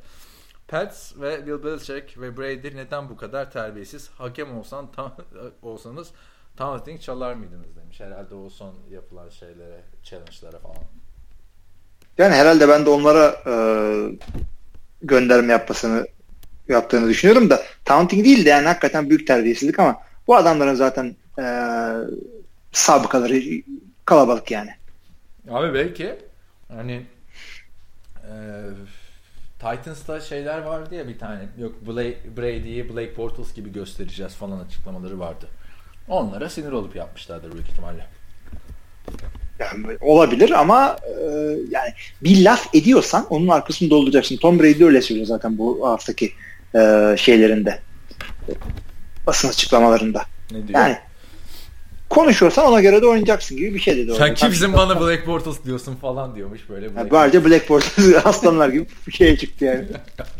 [0.67, 4.09] Pets ve Bill Belichick ve Brady neden bu kadar terbiyesiz?
[4.09, 5.15] Hakem olsan tam,
[5.61, 6.11] olsanız
[6.57, 7.99] Taunting çalar mıydınız demiş.
[7.99, 10.77] Herhalde o son yapılan şeylere, challenge'lara falan.
[12.17, 13.53] Yani herhalde ben de onlara e,
[15.01, 16.07] gönderme yapmasını
[16.67, 21.45] yaptığını düşünüyorum da taunting değil de yani hakikaten büyük terbiyesizlik ama bu adamların zaten e,
[22.71, 23.41] sabıkaları
[24.05, 24.71] kalabalık yani.
[25.49, 26.15] Abi belki
[26.67, 27.05] hani
[28.23, 28.33] e,
[29.59, 31.49] Titans'ta şeyler vardı ya bir tane.
[31.57, 31.75] Yok
[32.37, 35.47] Brady'yi Blake Bortles gibi göstereceğiz falan açıklamaları vardı.
[36.07, 38.05] Onlara sinir olup yapmışlardır büyük ihtimalle.
[39.59, 41.23] Yani olabilir ama e,
[41.69, 41.93] yani
[42.23, 44.37] bir laf ediyorsan onun arkasını dolduracaksın.
[44.37, 46.33] Tom Brady öyle söylüyor zaten bu haftaki
[46.75, 47.79] e, şeylerinde.
[49.27, 50.23] Basın açıklamalarında.
[50.51, 50.79] Ne diyor?
[50.79, 50.97] Yani
[52.09, 54.15] konuşuyorsan ona göre de oynayacaksın gibi bir şey dedi.
[54.17, 56.85] Sen kimsin bana Black Bortles diyorsun falan diyormuş böyle.
[56.85, 59.85] Black yani Bence Black Bortles aslanlar gibi bir şeye çıktı yani.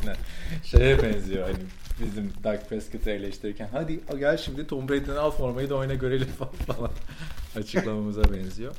[0.64, 1.58] Şeye benziyor hani
[2.00, 6.28] bizim Dak Prescott'ı eleştirirken hadi gel şimdi Tom Brady'den al formayı da oyna görelim
[6.68, 6.92] falan
[7.56, 8.76] açıklamamıza benziyor.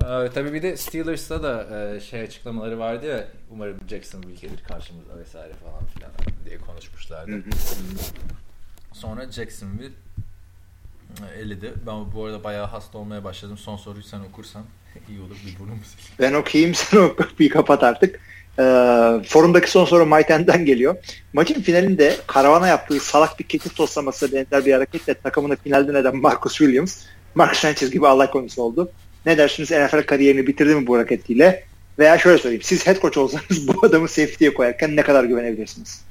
[0.00, 5.18] Ee, tabii bir de Steelers'ta da e, şey açıklamaları vardı ya umarım Jacksonville gelir karşımıza
[5.18, 6.10] vesaire falan filan
[6.44, 7.44] diye konuşmuşlardı.
[8.92, 9.92] Sonra Jacksonville
[11.38, 11.74] eledi.
[11.86, 13.58] Ben bu arada bayağı hasta olmaya başladım.
[13.58, 14.64] Son soruyu sen okursan
[15.08, 15.36] iyi olur.
[15.46, 15.80] Bir burnum
[16.18, 17.24] Ben okuyayım sen oku.
[17.38, 18.20] Bir kapat artık.
[18.58, 18.62] E,
[19.26, 20.96] forumdaki son soru Mayten'den geliyor.
[21.32, 26.58] Maçın finalinde karavana yaptığı salak bir keçi toslaması benzer bir hareketle takımını finalde neden Marcus
[26.58, 27.02] Williams,
[27.34, 28.90] Mark Sanchez gibi alay konusu oldu.
[29.26, 31.64] Ne dersiniz NFL kariyerini bitirdi mi bu hareketiyle?
[31.98, 32.62] Veya şöyle söyleyeyim.
[32.62, 36.04] Siz head coach olsanız bu adamı safety'ye koyarken ne kadar güvenebilirsiniz?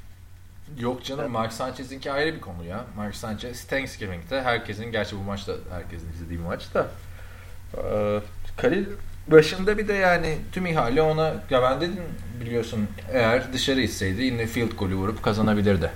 [0.80, 1.32] Yok canım evet.
[1.32, 2.86] Mark Sanchez'inki ayrı bir konu ya.
[2.95, 6.88] Mark Sanchez Thanksgiving'de herkesin gerçi bu maçta herkesin izlediği bir maç da
[7.77, 8.19] ee,
[8.58, 8.86] Kalil
[9.27, 12.03] başında bir de yani tüm ihale ona ya ben dedim
[12.41, 15.91] biliyorsun eğer dışarı itseydi yine field golü vurup kazanabilirdi.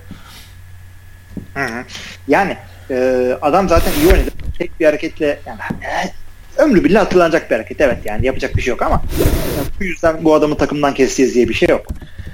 [1.53, 1.85] Hı hı.
[2.27, 2.57] Yani
[2.89, 4.31] e, adam zaten iyi oynadı.
[4.57, 6.13] Tek bir hareketle yani e,
[6.61, 7.81] ömrü bile hatırlanacak bir hareket.
[7.81, 11.49] Evet yani yapacak bir şey yok ama yani bu yüzden bu adamı takımdan keseceğiz diye
[11.49, 11.85] bir şey yok.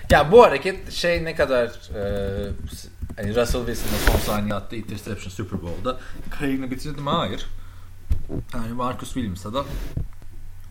[0.10, 2.02] Ya bu hareket şey ne kadar e,
[3.16, 5.98] hani Russell Wilson'ın son saniye attığı interception Super Bowl'da
[6.30, 7.10] kariyerini bitirdi mi?
[7.10, 7.46] Hayır.
[8.54, 9.66] Yani Marcus Williams'a da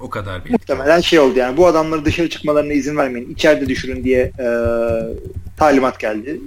[0.00, 3.30] o kadar bir Muhtemelen şey oldu yani bu adamları dışarı çıkmalarına izin vermeyin.
[3.30, 4.46] içeride düşürün diye e,
[5.56, 6.40] talimat geldi.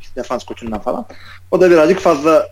[0.00, 1.06] İşte defans koçundan falan.
[1.50, 2.48] O da birazcık fazla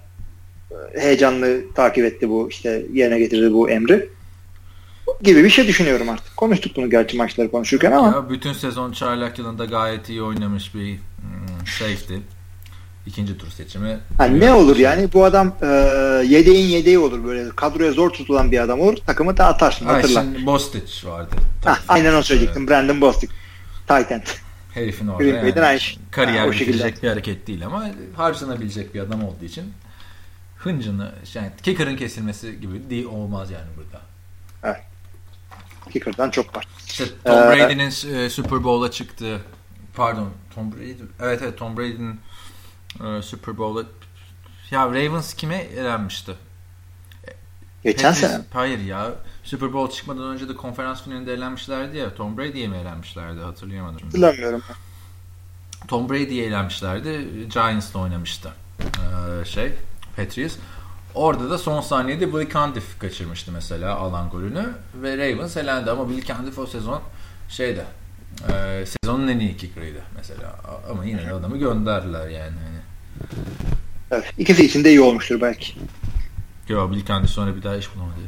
[0.71, 4.09] e, heyecanlı takip etti bu işte yerine getirdi bu emri
[5.23, 6.37] gibi bir şey düşünüyorum artık.
[6.37, 8.07] Konuştuk bunu gerçi maçları konuşurken ama.
[8.07, 12.15] Ya, bütün sezon çaylak yılında gayet iyi oynamış bir hmm, safety.
[13.09, 13.99] İkinci tur seçimi.
[14.19, 15.67] Ha, ne olur yani bu adam e,
[16.27, 20.23] yedeğin yedeği olur böyle kadroya zor tutulan bir adam olur takımı dağıtarsın ha, hatırla.
[20.23, 21.37] Şimdi Bostich vardı.
[21.65, 23.33] Ha, aynen o söyleyecektim Brandon Bostich.
[23.81, 24.23] Titan.
[24.75, 25.99] Herifin orada yani, aynı, şey.
[26.11, 29.73] kariyer ha, bitirecek bir hareket değil ama harcanabilecek bir adam olduğu için
[30.57, 34.01] hıncını yani kicker'ın kesilmesi gibi değil olmaz yani burada.
[34.65, 34.83] Evet.
[35.93, 36.67] Kicker'dan çok var.
[36.87, 39.41] İşte Tom ee, Brady'nin e, Super Bowl'a çıktığı
[39.95, 42.21] pardon Tom Brady evet evet Tom Brady'nin
[43.05, 43.85] e, Super Bowl'a
[44.71, 46.35] ya Ravens kime elenmişti?
[47.85, 48.45] Geçen Patriots, sene.
[48.53, 49.15] Hayır ya.
[49.45, 52.15] Super Bowl çıkmadan önce de konferans finalinde eğlenmişlerdi ya.
[52.15, 54.05] Tom Brady'ye mi eğlenmişlerdi hatırlayamadım.
[54.05, 54.63] Hatırlamıyorum.
[55.89, 57.29] Tom Brady'ye eğlenmişlerdi.
[57.55, 58.53] Giants'la oynamıştı.
[58.81, 59.73] Ee, şey
[60.17, 60.57] Patriots.
[61.15, 66.25] Orada da son saniyede Billy Candiff kaçırmıştı mesela alan golünü ve Ravens elendi ama Billy
[66.25, 67.03] Candiff o sezon
[67.49, 67.85] şeyde
[68.53, 72.57] e, sezonun en iyi kicker'ıydı mesela ama yine de adamı gönderdiler yani.
[72.57, 72.78] Hani.
[74.11, 75.73] Evet, ikisi için de iyi olmuştur belki.
[76.69, 78.21] Yok Candiff sonra bir daha iş bulamadı.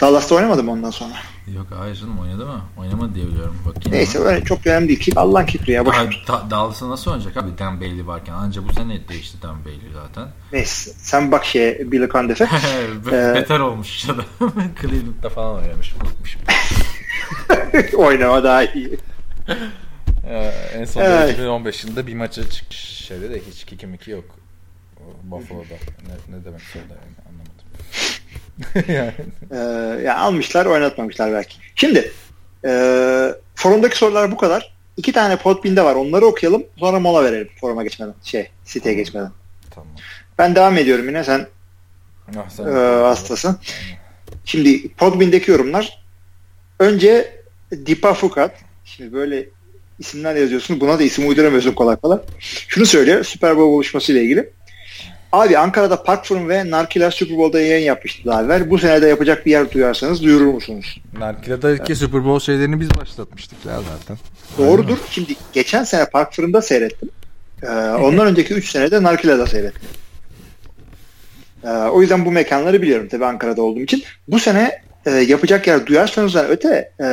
[0.00, 1.14] Dallas'ta oynamadı mı ondan sonra?
[1.54, 2.60] Yok hayır canım oynadı mı?
[2.76, 3.56] Oynamadı diye biliyorum.
[3.66, 5.00] Bakayım Neyse öyle çok önemli değil.
[5.00, 5.86] ki Allah'ın kipri ya.
[5.86, 8.32] Da, Dallas'a nasıl oynayacak abi Dan Bailey varken?
[8.32, 10.28] Anca bu sene değişti Dan Bailey zaten.
[10.52, 12.44] Neyse sen bak şey Billy Candef'e.
[13.12, 14.24] ee, Beter olmuş adam.
[14.82, 15.94] Cleveland'da falan oynamış.
[16.02, 16.40] Unutmuşum.
[17.98, 18.98] Oynama daha iyi.
[20.28, 21.32] Ee, en son evet.
[21.32, 24.38] 2015 yılında bir maça çıkmış şeyde de hiç kiki miki yok.
[25.22, 25.74] Buffalo'da.
[26.06, 27.58] Ne, ne demek söyledi yani anlamadım.
[28.94, 29.12] yani.
[29.50, 29.56] Ee,
[30.04, 31.56] yani almışlar oynatmamışlar belki.
[31.74, 32.12] Şimdi
[32.64, 32.70] e,
[33.54, 34.74] forumdaki sorular bu kadar.
[34.96, 35.94] İki tane podbinde var.
[35.94, 36.64] Onları okuyalım.
[36.76, 38.14] Sonra mola verelim foruma geçmeden.
[38.24, 39.30] Şey siteye geçmeden.
[39.70, 39.88] Tamam.
[40.38, 41.24] Ben devam ediyorum yine.
[41.24, 41.46] Sen,
[42.36, 42.70] ah, sen e,
[43.02, 43.58] hastasın.
[44.44, 46.02] Şimdi Podbean'deki yorumlar
[46.78, 49.48] önce Dipa Fukat şimdi böyle
[49.98, 50.80] isimler yazıyorsun.
[50.80, 52.18] Buna da isim uyduramıyorsun kolay kolay.
[52.68, 54.50] Şunu söylüyor Super Bowl buluşması ile ilgili.
[55.32, 58.70] Abi Ankara'da Park Forum ve Narkiler Super Bowl'da yayın yapmıştı daha evvel.
[58.70, 61.00] Bu sene de yapacak bir yer duyarsanız duyurur musunuz?
[61.18, 61.98] Narkiler'deki evet.
[61.98, 64.18] Super Bowl şeylerini biz başlatmıştık ya zaten.
[64.58, 64.88] Doğrudur.
[64.88, 65.00] Aynen.
[65.10, 67.08] Şimdi geçen sene Park Forum'da seyrettim.
[67.62, 69.88] Ee, ondan önceki 3 senede Narkiler'de seyrettim.
[71.64, 74.02] Ee, o yüzden bu mekanları biliyorum tabii Ankara'da olduğum için.
[74.28, 77.06] Bu sene e, yapacak yer duyarsanız öte e,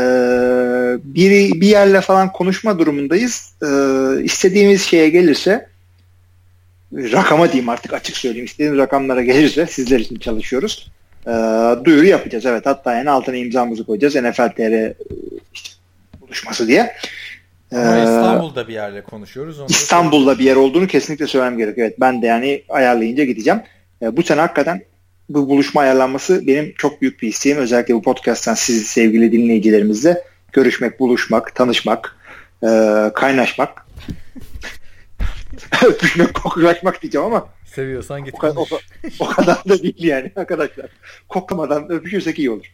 [1.03, 3.53] bir, bir yerle falan konuşma durumundayız.
[3.63, 3.67] E,
[4.23, 5.67] istediğimiz şeye gelirse
[6.93, 8.45] rakama diyeyim artık açık söyleyeyim.
[8.45, 10.91] İstediğimiz rakamlara gelirse sizler için çalışıyoruz.
[11.27, 11.31] E,
[11.84, 12.65] duyuru yapacağız evet.
[12.65, 14.15] Hatta yani altına imzamızı koyacağız.
[14.15, 14.93] NFL TR
[15.53, 15.69] işte,
[16.21, 16.95] buluşması diye.
[17.71, 19.60] Ama ee, İstanbul'da bir yerle konuşuyoruz.
[19.60, 21.88] Onu İstanbul'da bir yer olduğunu kesinlikle söylemem gerekiyor.
[21.88, 23.62] Evet ben de yani ayarlayınca gideceğim.
[24.01, 24.81] E, bu sene hakikaten
[25.29, 27.57] bu buluşma ayarlanması benim çok büyük bir isteğim.
[27.57, 32.15] Özellikle bu podcast'tan siz sevgili dinleyicilerimizle görüşmek, buluşmak, tanışmak,
[32.63, 32.67] e,
[33.15, 33.85] kaynaşmak.
[35.85, 38.65] Öpüşmek, koklaşmak diyeceğim ama Seviyorsan git o, o,
[39.19, 40.85] o kadar da değil yani arkadaşlar.
[41.29, 42.65] Koklamadan öpüşürsek iyi olur.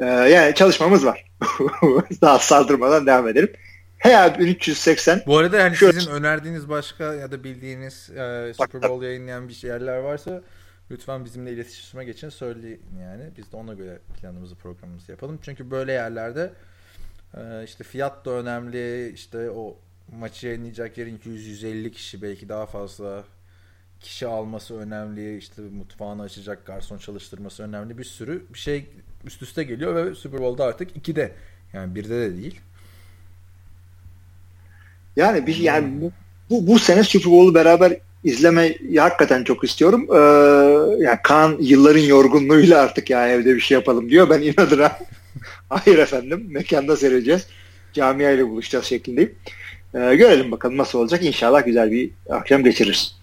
[0.00, 1.24] Ee, yani çalışmamız var.
[2.20, 3.52] Daha saldırmadan devam edelim.
[3.98, 5.22] Heya 1380.
[5.26, 6.00] Bu arada yani Şöyle...
[6.00, 10.42] sizin önerdiğiniz başka ya da bildiğiniz e, Super Bowl yayınlayan bir yerler varsa
[10.90, 13.30] lütfen bizimle iletişime geçin söyleyin yani.
[13.36, 15.38] Biz de ona göre planımızı programımızı yapalım.
[15.42, 16.52] Çünkü böyle yerlerde
[17.36, 19.12] e, işte fiyat da önemli.
[19.14, 19.76] işte o
[20.18, 23.24] maçı yayınlayacak yerin 200-150 kişi belki daha fazla
[24.00, 25.38] kişi alması önemli.
[25.38, 27.98] işte mutfağını açacak garson çalıştırması önemli.
[27.98, 28.86] Bir sürü bir şey
[29.24, 31.32] üst üste geliyor ve Super Bowl'da artık 2'de
[31.72, 32.60] yani birde de değil.
[35.16, 36.12] Yani bir yani bu,
[36.50, 40.08] bu, bu sene Super Bowl'u beraber izlemeyi hakikaten çok istiyorum.
[40.10, 40.18] Ee,
[41.04, 44.30] yani Kaan yılların yorgunluğuyla artık ya evde bir şey yapalım diyor.
[44.30, 44.98] Ben inadına
[45.68, 47.46] hayır efendim mekanda seyredeceğiz.
[47.92, 49.34] Camia ile buluşacağız şeklindeyim.
[49.94, 51.24] Ee, görelim bakalım nasıl olacak.
[51.24, 53.16] İnşallah güzel bir akşam geçiririz.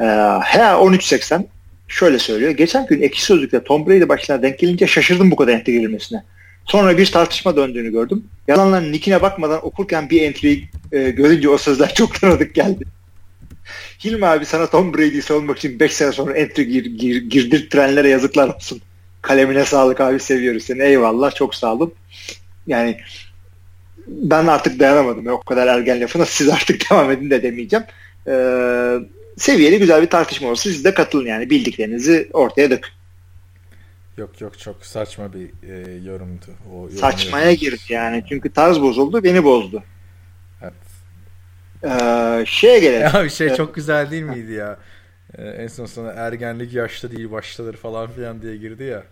[0.00, 0.04] Ee,
[0.44, 1.46] HEA 1380
[1.88, 2.50] şöyle söylüyor.
[2.50, 6.24] Geçen gün ekşi sözlükte Tom Brady başına denk gelince şaşırdım bu kadar entry girilmesine.
[6.64, 8.24] Sonra bir tartışma döndüğünü gördüm.
[8.48, 12.84] Yalanların nickine bakmadan okurken bir entry e, görünce o sözler çok tanıdık geldi.
[14.04, 18.48] Hilmi abi sana Tom Brady'yi savunmak için 5 sene sonra entry gir, gir, girdirttirenlere yazıklar
[18.48, 18.80] olsun.
[19.22, 20.82] Kalemine sağlık abi seviyoruz seni.
[20.82, 21.94] Eyvallah çok sağ olun.
[22.66, 23.00] Yani
[24.06, 25.26] ben artık dayanamadım.
[25.26, 27.84] O kadar ergen lafına siz artık devam edin de demeyeceğim.
[28.28, 28.96] Ee,
[29.36, 30.70] seviyeli güzel bir tartışma olsun.
[30.70, 31.50] Siz de katılın yani.
[31.50, 32.92] Bildiklerinizi ortaya dökün.
[34.16, 36.46] Yok yok çok saçma bir e, yorumdu.
[36.74, 38.24] O Saçmaya girdi yani.
[38.28, 39.82] Çünkü tarz bozuldu, beni bozdu.
[41.84, 43.10] Ee, şeye gelelim.
[43.14, 44.78] Ya bir şey çok güzel değil miydi ya?
[45.38, 49.02] Ee, en son sana ergenlik yaşta değil baştadır falan filan diye girdi ya.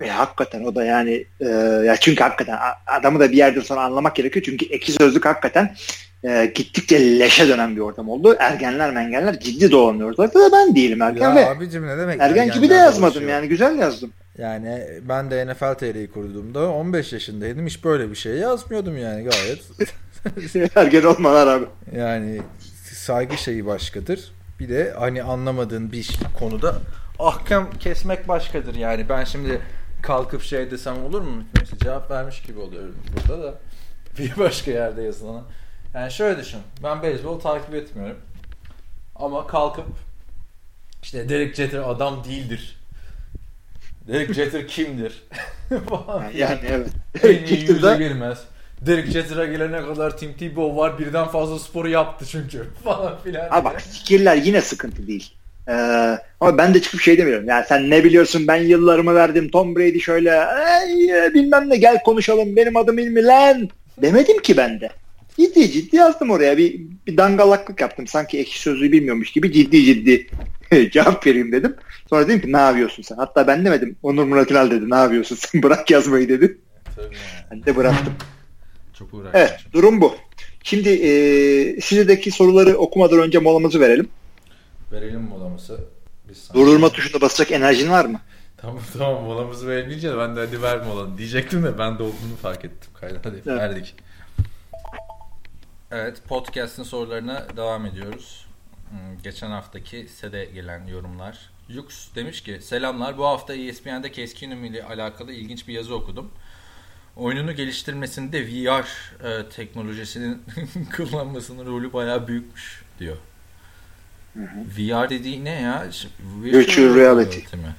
[0.00, 1.48] E, hakikaten o da yani e,
[1.86, 4.44] ya çünkü hakikaten adamı da bir yerden sonra anlamak gerekiyor.
[4.44, 5.76] Çünkü iki sözlük hakikaten
[6.24, 8.36] e, gittikçe leşe dönen bir ortam oldu.
[8.38, 12.50] Ergenler mengenler ciddi dolanıyor ortalıkta da ben değilim ergen ya ve abicim ne demek ergen
[12.50, 13.30] gibi de yazmadım dolaşıyor.
[13.30, 14.12] yani güzel yazdım.
[14.38, 17.66] Yani ben de NFL TR'yi kurduğumda 15 yaşındaydım.
[17.66, 19.60] Hiç böyle bir şey yazmıyordum yani gayet.
[20.76, 21.66] ergen olmalar abi.
[21.96, 22.40] Yani
[22.92, 24.32] saygı şeyi başkadır.
[24.60, 26.74] Bir de hani anlamadığın bir konuda
[27.18, 29.08] ahkam kesmek başkadır yani.
[29.08, 29.60] Ben şimdi
[30.02, 31.44] kalkıp şey desem olur mu?
[31.60, 33.54] Mesela cevap vermiş gibi oluyorum burada da.
[34.18, 35.42] Bir başka yerde yazılana.
[35.94, 36.60] Yani şöyle düşün.
[36.82, 38.16] Ben beyzbol takip etmiyorum.
[39.16, 39.86] Ama kalkıp
[41.02, 42.78] işte Derek Jeter adam değildir.
[44.08, 45.22] Derek Jeter kimdir?
[46.34, 46.88] yani evet.
[47.50, 48.38] İyi yüze girmez.
[48.80, 50.98] Derek Jeter'a gelene kadar Tim Tebow var.
[50.98, 52.66] Birden fazla sporu yaptı çünkü.
[52.84, 53.48] falan filan.
[53.48, 55.32] Ha bak fikirler yine sıkıntı değil.
[55.68, 55.72] Ee,
[56.40, 57.48] ama ben de çıkıp şey demiyorum.
[57.48, 59.48] Yani sen ne biliyorsun ben yıllarımı verdim.
[59.48, 63.68] Tom Brady şöyle Ey, bilmem ne gel konuşalım benim adım ilmi lan.
[64.02, 64.88] Demedim ki ben de.
[65.38, 66.58] Ciddi ciddi yazdım oraya.
[66.58, 68.06] Bir, bir dangalaklık yaptım.
[68.06, 70.26] Sanki ekşi sözlüğü bilmiyormuş gibi ciddi ciddi
[70.90, 71.76] cevap vereyim dedim.
[72.10, 73.16] Sonra dedim ki ne yapıyorsun sen?
[73.16, 73.96] Hatta ben demedim.
[74.02, 74.90] Onur Murat İnal dedi.
[74.90, 75.62] Ne yapıyorsun sen?
[75.62, 76.58] Bırak yazmayı dedi.
[76.96, 77.14] Tabii.
[77.50, 78.12] Ben de bıraktım.
[78.98, 79.40] Çok uğraştım.
[79.40, 80.16] Evet durum bu.
[80.62, 84.08] Şimdi e, sizdeki soruları okumadan önce molamızı verelim.
[84.92, 85.80] Verelim molamızı.
[86.54, 88.20] Durdurma tuşuna basacak enerjin var mı?
[88.56, 92.64] Tamam tamam molamızı verebilince ben de hadi ver molanı diyecektim de ben de olduğunu fark
[92.64, 92.90] ettim.
[93.00, 93.18] Kayda.
[93.24, 93.46] Hadi evet.
[93.46, 93.94] verdik.
[95.90, 98.46] Evet podcast'ın sorularına devam ediyoruz.
[98.90, 101.50] Hmm, geçen haftaki sede gelen yorumlar.
[101.68, 106.30] Yux demiş ki selamlar bu hafta ESPN'de Case ile alakalı ilginç bir yazı okudum.
[107.16, 108.86] Oyununu geliştirmesinde VR
[109.24, 110.42] e, teknolojisinin
[110.96, 113.16] kullanmasının rolü bayağı büyükmüş diyor.
[114.36, 114.60] Hı hı.
[114.78, 115.86] VR dediği ne ya?
[116.42, 117.38] Virtual, Virtual reality.
[117.56, 117.74] mi?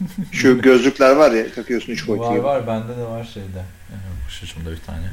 [0.32, 2.26] Şu gözlükler var ya takıyorsun 3 boyutlu.
[2.26, 3.64] Var var bende de var şeyde.
[4.26, 5.06] Başucumda bir tane.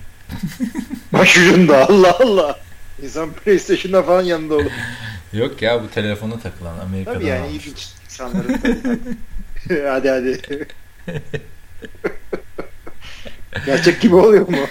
[1.14, 2.60] Başucunda Allah Allah.
[3.04, 4.72] İnsan PlayStation'da falan yanında olur.
[5.34, 8.60] Yok ya bu telefona takılan Amerika'dan Tabii yani ilginç insanların.
[9.70, 10.68] hadi hadi.
[13.66, 14.58] Gerçek gibi oluyor mu?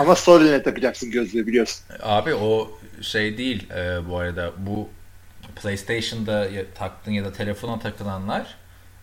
[0.00, 1.84] Ama Storyline takacaksın gözlüğü biliyorsun.
[2.02, 4.88] Abi o şey değil e, bu arada bu
[5.62, 8.54] PlayStation'da taktığın ya da telefona takılanlar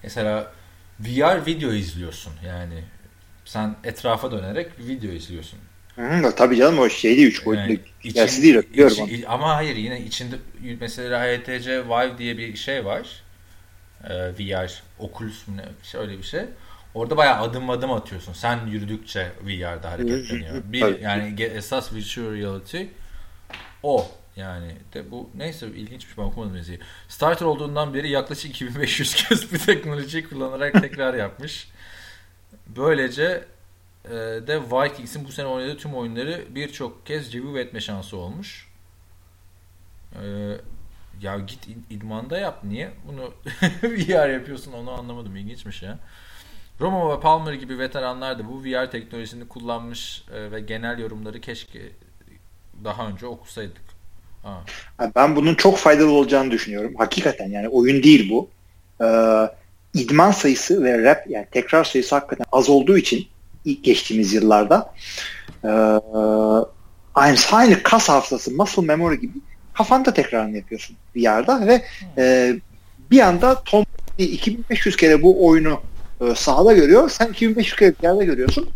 [0.04, 0.52] mesela
[1.00, 2.84] VR video izliyorsun yani
[3.46, 5.60] sen etrafa dönerek video izliyorsun.
[5.96, 7.72] Hı, tabii canım o şey değil 3 boyutlu.
[7.72, 7.80] Yani
[8.14, 9.34] Gerçi değil onu.
[9.34, 10.36] ama hayır yine içinde
[10.80, 13.24] mesela HTC Vive diye bir şey var.
[14.04, 16.42] Ee, VR, Oculus mu ne şöyle bir şey.
[16.94, 18.34] Orada bayağı adım adım atıyorsun.
[18.34, 20.64] Sen yürüdükçe VR'da hareketleniyor.
[20.66, 22.84] Bir yani esas virtual reality
[23.84, 24.12] o.
[24.36, 26.80] Yani de bu neyse ilginçmiş ben okumadım yazıyı.
[27.08, 31.70] Starter olduğundan beri yaklaşık 2500 kez bir teknolojiyi kullanarak tekrar yapmış.
[32.68, 33.46] Böylece
[34.06, 34.10] e,
[34.48, 38.68] de Vikings'in bu sene oynadığı tüm oyunları birçok kez review etme şansı olmuş.
[40.16, 40.24] E,
[41.22, 42.60] ya git id- idmanda yap.
[42.64, 43.34] Niye bunu
[43.84, 45.36] VR yapıyorsun onu anlamadım.
[45.36, 46.00] İlginçmiş ya.
[46.82, 51.80] Romo ve Palmer gibi veteranlar da bu VR teknolojisini kullanmış e, ve genel yorumları keşke
[52.84, 53.82] daha önce okusaydık.
[54.44, 54.64] Ha.
[55.16, 56.94] Ben bunun çok faydalı olacağını düşünüyorum.
[56.98, 58.50] Hakikaten yani oyun değil bu.
[59.04, 59.50] Ee,
[59.94, 63.28] idman sayısı ve rap yani tekrar sayısı hakikaten az olduğu için
[63.66, 64.94] ilk geçtiğimiz yıllarda
[65.64, 65.70] ee,
[67.16, 69.34] aynı, kas hafızası, muscle memory gibi
[69.74, 71.82] kafanda tekrarını yapıyorsun VR'da ve
[72.18, 72.56] e,
[73.12, 73.86] bir anda Tom
[74.20, 75.82] Brady 2500 kere bu oyunu
[76.22, 77.10] e, sahada görüyor.
[77.10, 78.70] Sen 2500 kere yerde görüyorsun.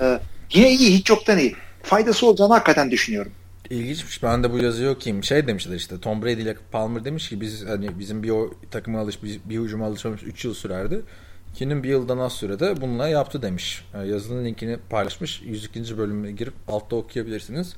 [0.00, 0.20] E,
[0.52, 1.54] yine iyi, hiç yoktan iyi.
[1.82, 3.32] Faydası olacağını hakikaten düşünüyorum.
[3.70, 4.22] İlginçmiş.
[4.22, 5.24] Ben de bu yazıyı okuyayım.
[5.24, 9.00] Şey demişler işte Tom Brady ile Palmer demiş ki biz hani bizim bir o takıma
[9.00, 11.00] alış bir, bir hücuma alışmamız 3 yıl sürerdi.
[11.54, 13.84] Kinin bir yıldan az sürede bununla yaptı demiş.
[13.94, 15.42] Yani yazının linkini paylaşmış.
[15.44, 15.98] 102.
[15.98, 17.76] bölüme girip altta okuyabilirsiniz.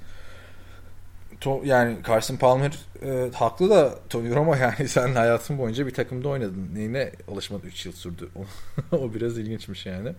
[1.41, 2.73] To, yani Carson Palmer
[3.03, 6.71] e, haklı da Tony Romo yani sen hayatın boyunca bir takımda oynadın.
[6.75, 8.29] Neyine alışmadı 3 yıl sürdü.
[8.93, 10.13] O, biraz ilginçmiş yani.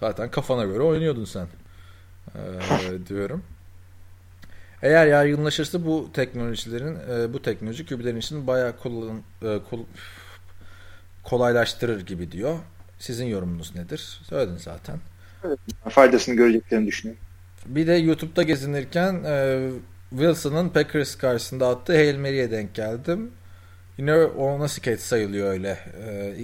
[0.00, 1.46] Zaten kafana göre oynuyordun sen.
[2.34, 3.42] E, diyorum.
[4.82, 9.84] Eğer yaygınlaşırsa bu teknolojilerin e, bu teknoloji kübelerin için bayağı kullan, e, kol-
[11.22, 12.58] kolaylaştırır gibi diyor.
[12.98, 14.20] Sizin yorumunuz nedir?
[14.28, 14.98] Söyledin zaten.
[15.88, 17.22] Faydasını göreceklerini düşünüyorum.
[17.66, 19.70] Bir de YouTube'da gezinirken e,
[20.10, 23.30] Wilson'ın Packers karşısında attığı Hail Mary'e denk geldim.
[23.98, 25.78] Yine o nasıl catch sayılıyor öyle.
[26.06, 26.34] E,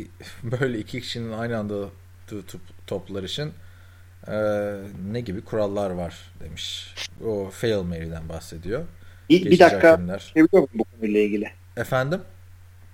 [0.60, 1.88] böyle iki kişinin aynı anda
[2.86, 3.52] toplar için
[4.28, 4.34] e,
[5.12, 6.94] ne gibi kurallar var demiş.
[7.26, 8.84] O Fail Mary'den bahsediyor.
[9.30, 10.18] Bir, bir dakika hakemler.
[10.34, 11.50] şey biliyor bu konuyla ilgili?
[11.76, 12.20] Efendim?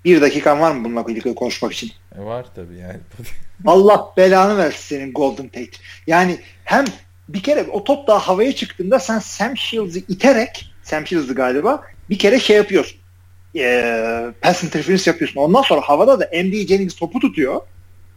[0.04, 1.92] Bir dakikan var mı bununla ilgili konuşmak için?
[2.18, 2.98] E, var tabii yani.
[3.66, 5.70] Allah belanı versin senin Golden Tate.
[6.06, 6.84] Yani hem
[7.34, 12.18] bir kere o top daha havaya çıktığında sen Sam Shields'ı iterek Sam Shields'ı galiba bir
[12.18, 12.98] kere şey yapıyorsun.
[13.56, 15.40] Ee, pass interference yapıyorsun.
[15.40, 17.60] Ondan sonra havada da MD Jennings topu tutuyor.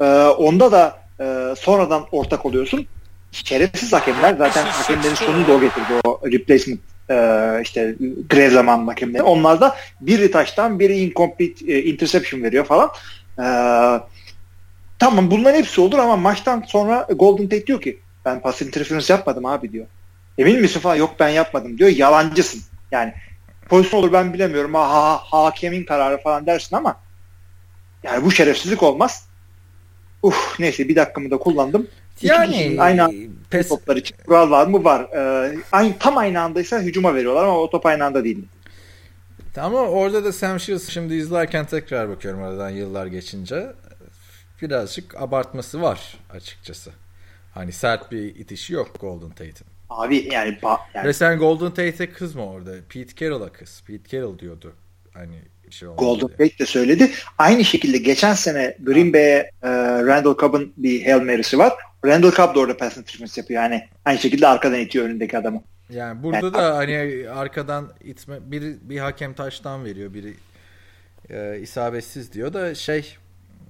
[0.02, 2.88] Ee, onda da e, sonradan ortak oluyorsun.
[3.32, 7.16] Şerefsiz hakemler zaten hakemlerin sonunu da o getirdi o replacement e,
[7.64, 7.96] işte
[8.30, 9.24] grev zamanı hakemleri.
[9.24, 12.90] Onlar da biri taştan biri incomplete e, interception veriyor falan.
[13.40, 14.00] Eee
[15.00, 19.46] Tamam bunların hepsi olur ama maçtan sonra Golden Tate diyor ki ben pass interference yapmadım
[19.46, 19.86] abi diyor.
[20.38, 21.90] Emin misin falan yok ben yapmadım diyor.
[21.90, 22.62] Yalancısın.
[22.92, 23.14] Yani
[23.70, 24.74] pozisyon olur ben bilemiyorum.
[24.74, 26.98] Ha, ha, hakemin kararı falan dersin ama
[28.04, 29.28] yani bu şerefsizlik olmaz.
[30.24, 31.88] Uf neyse bir dakikamı da kullandım.
[32.22, 33.14] Yani aynı
[33.50, 34.84] pes, toplar için kural var mı?
[34.84, 35.02] Var.
[35.02, 38.46] Ee, aynı, tam aynı andaysa hücuma veriyorlar ama o top aynı anda değil.
[39.58, 43.74] ama orada da Sam Shields şimdi izlerken tekrar bakıyorum aradan yıllar geçince
[44.62, 46.92] birazcık abartması var açıkçası.
[47.56, 49.68] Hani sert bir itişi yok Golden Tate'in.
[49.90, 50.58] Abi yani,
[50.94, 52.72] yani Ve sen Golden Tate'e kızma orada.
[52.90, 53.84] Pete Carroll'a kız.
[53.88, 54.74] Pete Carroll diyordu.
[55.14, 55.36] Hani
[55.70, 56.38] şey Golden diye.
[56.50, 57.12] Tate de söyledi.
[57.38, 59.70] Aynı şekilde geçen sene Green Bay'e e,
[60.04, 61.74] Randall Cobb'ın bir Hail Mary'si var.
[62.06, 63.62] Randall Cobb da orada pass interference yapıyor.
[63.62, 65.64] Yani aynı şekilde arkadan itiyor önündeki adamı.
[65.90, 70.34] Yani burada Yani- da hani arkadan itme biri bir hakem taştan veriyor, biri
[71.30, 73.16] e, isabetsiz diyor da şey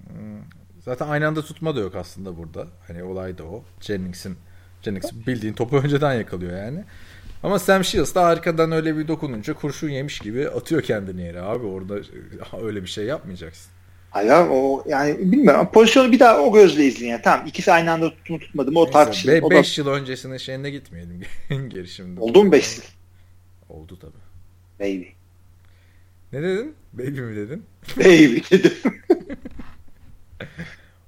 [0.08, 0.42] hmm,
[0.86, 2.68] zaten aynı anda tutma da yok aslında burada.
[2.88, 3.64] Hani olay da o.
[3.82, 4.38] Jennings'in
[4.82, 6.84] Jennings bildiğin topu önceden yakalıyor yani.
[7.44, 11.66] Ama Sam Shields da arkadan öyle bir dokununca kurşun yemiş gibi atıyor kendini yere abi.
[11.66, 11.96] Orada
[12.62, 13.72] öyle bir şey yapmayacaksın.
[14.10, 15.70] Hayır o yani bilmiyorum.
[15.74, 17.12] Pozisyonu bir daha o gözle izleyin.
[17.12, 17.22] Yani.
[17.22, 19.42] Tamam ikisi aynı anda tuttu mu tutmadı mı o tartışılır.
[19.42, 21.22] O da 5 yıl öncesinin şeyine gitmeyelim
[21.70, 22.20] geri şimdi.
[22.20, 22.84] oldu mu 5 yıl?
[23.70, 24.12] Oldu tabii.
[24.80, 25.08] Baby.
[26.34, 26.76] Ne dedin?
[26.94, 27.66] Baby mi dedin?
[27.98, 28.74] Baby dedim.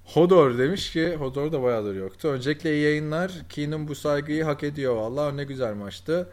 [0.07, 2.27] Hodor demiş ki Hodor da bayağıdır yoktu.
[2.27, 3.31] Öncelikle iyi yayınlar.
[3.49, 5.31] Keenum bu saygıyı hak ediyor valla.
[5.31, 6.29] Ne güzel maçtı.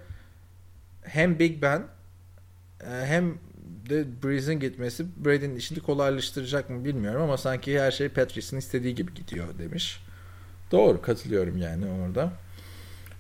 [1.03, 1.83] Hem Big Ben
[2.81, 3.35] e, hem
[3.91, 9.15] de Breeze'in gitmesi Brady'nin işini kolaylaştıracak mı bilmiyorum ama sanki her şey Patrice'in istediği gibi
[9.15, 10.01] gidiyor demiş.
[10.71, 12.33] Doğru katılıyorum yani orada.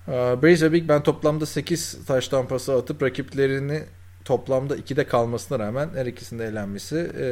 [0.08, 3.82] E, Breeze ve Big Ben toplamda 8 taş tampası atıp rakiplerini
[4.24, 7.26] toplamda 2'de kalmasına rağmen her ikisinde eğlenmesi e,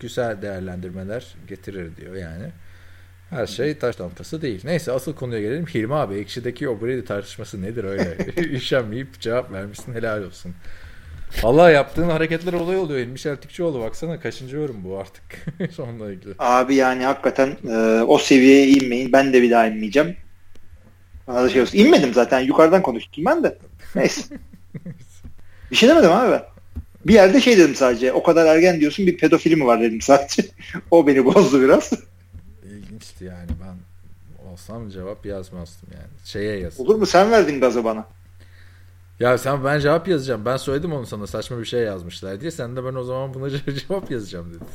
[0.00, 2.46] güzel değerlendirmeler getirir diyor yani.
[3.30, 4.60] Her şey taş tampası değil.
[4.64, 5.66] Neyse asıl konuya gelelim.
[5.66, 8.16] Hilmi abi ekşideki o Brady tartışması nedir öyle?
[8.36, 10.54] Üşenmeyip cevap vermişsin helal olsun.
[11.42, 12.98] Allah yaptığın hareketler olay oluyor.
[12.98, 15.22] İlmiş Ertikçioğlu baksana kaçıncı yorum bu artık
[15.78, 16.34] onunla ilgili.
[16.38, 19.12] Abi yani hakikaten e, o seviyeye inmeyin.
[19.12, 20.16] Ben de bir daha inmeyeceğim.
[21.26, 21.78] Bana da şey olsun.
[21.78, 22.40] İnmedim zaten.
[22.40, 23.58] Yukarıdan konuştum ben de.
[23.94, 24.22] Neyse.
[25.74, 26.42] bir şey demedim abi ben.
[27.06, 28.12] Bir yerde şey dedim sadece.
[28.12, 30.42] O kadar ergen diyorsun bir pedofili mi var dedim sadece.
[30.90, 31.92] o beni bozdu biraz.
[32.64, 33.76] İlginçti yani ben
[34.52, 36.08] olsam cevap yazmazdım yani.
[36.24, 36.80] Şeye yaz.
[36.80, 37.06] Olur mu?
[37.06, 38.06] Sen verdin gazı bana.
[39.20, 40.44] Ya sen ben cevap yazacağım.
[40.44, 42.50] Ben söyledim onu sana saçma bir şey yazmışlar diye.
[42.50, 43.50] Sen de ben o zaman buna
[43.88, 44.66] cevap yazacağım dedin.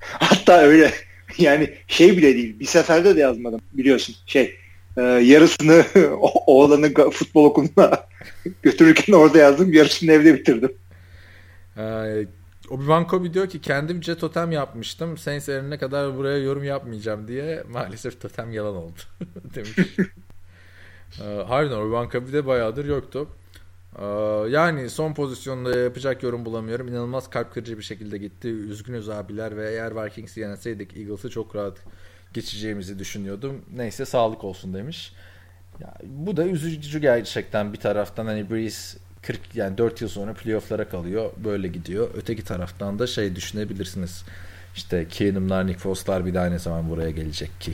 [0.00, 0.92] Hatta öyle.
[1.38, 2.60] Yani şey bile değil.
[2.60, 4.16] Bir seferde de yazmadım biliyorsun.
[4.26, 4.56] Şey
[4.96, 5.84] e, yarısını
[6.46, 8.06] oğlanın futbol okuluna
[8.62, 9.72] götürürken orada yazdım.
[9.72, 10.72] Yarısını evde bitirdim.
[11.76, 12.26] Ee,
[12.68, 15.18] Obi-Wan Kobe diyor ki kendimce totem yapmıştım.
[15.18, 19.00] Saints ne kadar buraya yorum yapmayacağım diye maalesef totem yalan oldu
[19.54, 19.78] demiş.
[21.20, 23.28] ee, harbiden Obi-Wan Kobe de bayağıdır yoktu.
[23.98, 24.04] Ee,
[24.48, 26.88] yani son pozisyonda yapacak yorum bulamıyorum.
[26.88, 28.48] İnanılmaz kalp kırıcı bir şekilde gitti.
[28.48, 31.78] Üzgünüz abiler ve eğer Vikings'i yeneseydik Eagles'ı çok rahat
[32.32, 33.64] geçeceğimizi düşünüyordum.
[33.74, 35.12] Neyse sağlık olsun demiş.
[35.80, 40.88] Ya, bu da üzücü gerçekten bir taraftan hani Breeze 40 yani 4 yıl sonra playoff'lara
[40.88, 41.30] kalıyor.
[41.44, 42.10] Böyle gidiyor.
[42.14, 44.24] Öteki taraftan da şey düşünebilirsiniz.
[44.76, 47.72] İşte Keenum'lar, Nick Fost'lar bir daha ne zaman buraya gelecek ki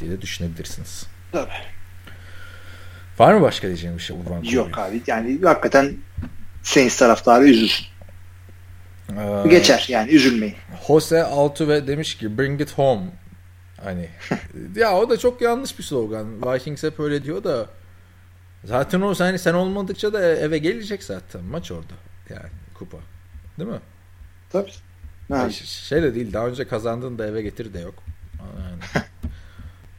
[0.00, 1.06] diye de düşünebilirsiniz.
[1.32, 1.50] Tabii.
[3.18, 4.16] Var mı başka diyeceğim bir şey?
[4.16, 5.02] Urban Yok abi.
[5.06, 5.96] Yani hakikaten
[6.62, 7.86] Saints taraftarı üzülsün.
[9.10, 10.54] Ee, Geçer yani üzülmeyin.
[10.86, 13.02] Jose Altuve demiş ki bring it home.
[13.76, 14.08] Hani
[14.76, 16.42] ya o da çok yanlış bir slogan.
[16.42, 17.66] Vikings hep öyle diyor da
[18.64, 21.94] zaten o sen, sen olmadıkça da eve gelecek zaten maç orada.
[22.30, 22.98] Yani kupa.
[23.58, 23.80] Değil mi?
[24.50, 24.70] Tabii.
[25.28, 27.94] Yani şey de değil daha önce kazandığın da eve getir de yok.
[28.40, 29.06] Yani.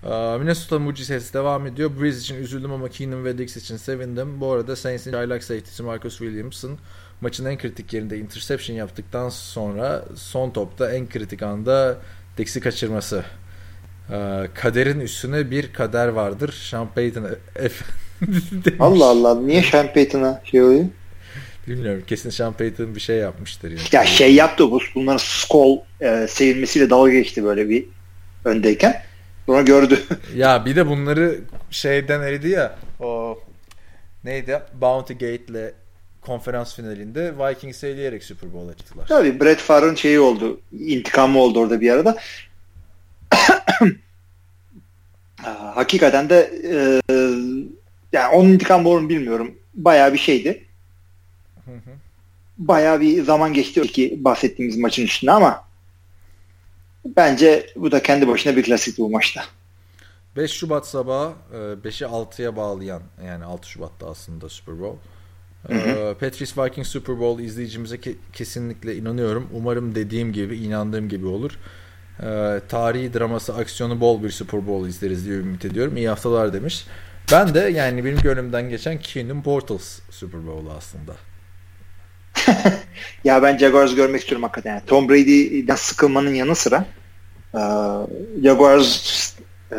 [0.40, 1.92] Minnesota mucizesi devam ediyor.
[2.00, 4.42] Breeze için üzüldüm ama Keenum ve Dix için sevindim.
[4.42, 6.80] Bu arada Saints'in çaylak safety'si Marcus Williamson
[7.22, 11.98] maçın en kritik yerinde interception yaptıktan sonra son topta en kritik anda
[12.38, 13.26] Dix'i kaçırması.
[14.54, 16.68] Kaderin üstüne bir kader vardır.
[16.70, 17.26] Sean Payton
[18.80, 19.42] Allah Allah.
[19.42, 20.86] Niye Sean Payton'a şey oluyor?
[21.68, 22.04] Bilmiyorum.
[22.08, 23.70] Kesin Sean Payton bir şey yapmıştır.
[23.70, 23.82] Yani.
[23.92, 24.80] Ya şey yaptı bu.
[24.96, 27.86] Bunların skol e, sevilmesiyle dalga geçti böyle bir
[28.46, 29.02] öndeyken.
[29.46, 30.00] Sonra gördü.
[30.36, 31.40] ya bir de bunları
[31.72, 33.40] şeyden eridi ya o
[34.24, 34.60] neydi?
[34.82, 35.74] Bounty Gate'le
[36.22, 39.08] konferans finalinde Vikings eleyerek Super Bowl açtılar.
[39.08, 40.60] Tabii Brett Favre'ın şeyi oldu.
[40.80, 42.18] intikamı oldu orada bir arada.
[45.76, 46.76] Hakikaten de e,
[48.14, 49.56] yani onun intikamı olur mu bilmiyorum.
[49.74, 50.66] Bayağı bir şeydi.
[51.66, 51.92] Hı hı.
[52.58, 55.68] Bayağı bir zaman geçti ki bahsettiğimiz maçın üstünde ama
[57.16, 59.44] Bence bu da kendi başına bir klasik bu maçta.
[60.36, 61.34] 5 Şubat sabahı
[61.84, 64.98] 5'i 6'ya bağlayan yani 6 Şubat'ta aslında Super Bowl.
[65.68, 65.90] Hı hı.
[65.90, 69.50] E, Patriots Vikings Super Bowl izleyicimize ke- kesinlikle inanıyorum.
[69.54, 71.52] Umarım dediğim gibi, inandığım gibi olur.
[72.24, 75.98] Ee, tarihi draması, aksiyonu bol bir Super Bowl izleriz diye ümit ediyorum.
[75.98, 76.86] İyi haftalar demiş.
[77.32, 81.16] Ben de yani benim gönlümden geçen Keenan Portals Super Bowl'u aslında.
[83.24, 84.70] ya ben Jaguars görmek istiyorum hakikaten.
[84.70, 86.86] Yani Tom Brady'den sıkılmanın yanı sıra
[87.54, 87.62] e,
[88.44, 89.34] Jaguars
[89.72, 89.78] e,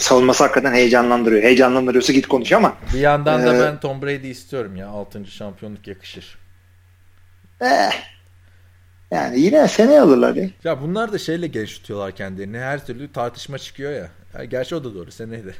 [0.00, 1.42] savunması hakikaten heyecanlandırıyor.
[1.42, 2.76] Heyecanlandırıyorsa git konuş ama.
[2.94, 4.88] Bir yandan da e, ben Tom Brady istiyorum ya.
[4.88, 5.26] 6.
[5.26, 6.38] şampiyonluk yakışır.
[7.60, 7.90] Eh,
[9.10, 10.50] yani yine sene alırlar ya.
[10.64, 12.58] Ya bunlar da şeyle genç tutuyorlar kendilerini.
[12.58, 14.10] Her türlü tartışma çıkıyor ya.
[14.38, 15.10] ya gerçi o da doğru.
[15.10, 15.54] Seneye de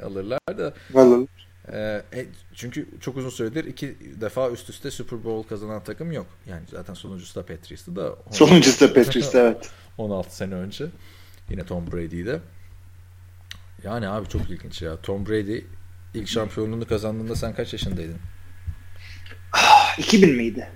[0.04, 0.74] alırlar da.
[0.94, 1.28] Alır.
[1.72, 6.26] Ee, e, çünkü çok uzun süredir iki defa üst üste Super Bowl kazanan takım yok.
[6.46, 8.16] Yani zaten sonuncusu da Patriots'tı da.
[8.30, 9.70] Sonuncusu da Patriots evet.
[9.98, 10.86] 16 sene önce.
[11.50, 12.40] Yine Tom Brady'de.
[13.84, 14.96] Yani abi çok ilginç ya.
[14.96, 15.60] Tom Brady
[16.14, 18.18] ilk şampiyonluğunu kazandığında sen kaç yaşındaydın?
[19.98, 20.68] 2000 ah, miydi?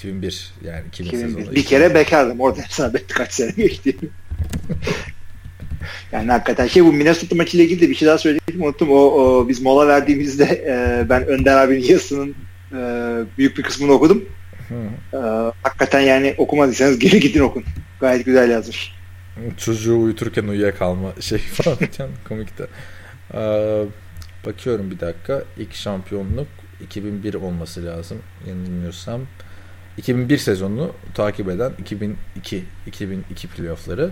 [0.00, 1.34] 2001 yani 2000 2001.
[1.34, 1.54] Sezonu.
[1.54, 2.40] Bir kere bekardım.
[2.40, 3.96] Orada sana kaç sene geçti.
[6.12, 8.90] Yani hakikaten şey bu Minnesota maçıyla ilgili de bir şey daha söyleyeyim unuttum.
[8.90, 12.34] O, o biz mola verdiğimizde e, ben Önder abinin yazısının
[12.72, 12.76] e,
[13.38, 14.24] büyük bir kısmını okudum.
[15.12, 15.16] E,
[15.62, 17.64] hakikaten yani okumadıysanız geri gidin okun.
[18.00, 18.92] Gayet güzel yazmış.
[19.56, 21.78] Çocuğu uyuturken uyuyakalma şey falan
[22.28, 22.66] komikti.
[23.34, 23.84] Ee,
[24.46, 25.42] bakıyorum bir dakika.
[25.58, 26.48] İlk şampiyonluk
[26.80, 28.18] 2001 olması lazım.
[28.48, 29.20] Yanılmıyorsam.
[30.00, 34.10] 2001 sezonunu takip eden 2002 2002 playoff'ları.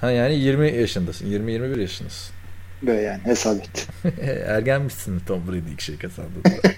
[0.00, 1.26] Sen yani 20 yaşındasın.
[1.26, 2.34] 20-21 yaşındasın.
[2.82, 3.88] Böyle yani hesap et.
[4.46, 6.48] Ergenmişsin Tom Brady ilk şey kazandığında.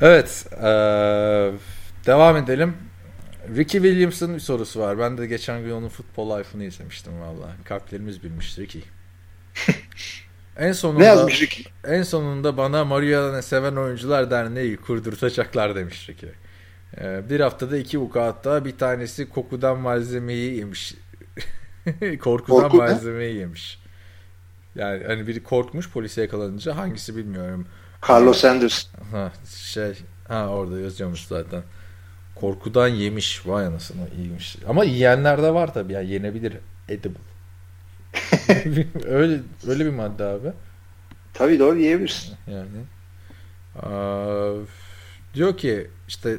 [0.00, 0.46] evet.
[0.52, 1.52] Ee,
[2.06, 2.74] devam edelim.
[3.56, 4.98] Ricky Williams'ın bir sorusu var.
[4.98, 7.56] Ben de geçen gün onun futbol life'ını izlemiştim valla.
[7.64, 8.84] Kalplerimiz bilmiş Ricky.
[10.58, 11.68] En sonunda, ne yazmış Ricky?
[11.84, 16.32] En sonunda bana Mariana Seven Oyuncular Derneği kurdurtacaklar demiş Ricky.
[17.00, 20.94] Ee, bir haftada iki vukuatta bir tanesi kokudan malzemeyi yemiş.
[22.20, 23.38] Korkudan Korku malzemeyi ne?
[23.38, 23.78] yemiş.
[24.74, 27.66] Yani hani biri korkmuş polise yakalanınca hangisi bilmiyorum.
[28.08, 28.86] Carlos Sanders.
[29.12, 29.92] Ha, şey
[30.28, 31.62] ha orada yazıyormuş zaten.
[32.34, 33.46] Korkudan yemiş.
[33.46, 34.56] Vay anasını iyiymiş.
[34.68, 35.92] Ama yiyenler de var tabii.
[35.92, 36.56] Yani yenebilir.
[36.88, 37.35] Edible.
[39.04, 40.52] Öyle öyle bir madde abi.
[41.34, 42.34] Tabii doğru yiyebilirsin.
[42.46, 42.84] Yani.
[43.82, 44.54] Aa,
[45.34, 46.36] diyor ki işte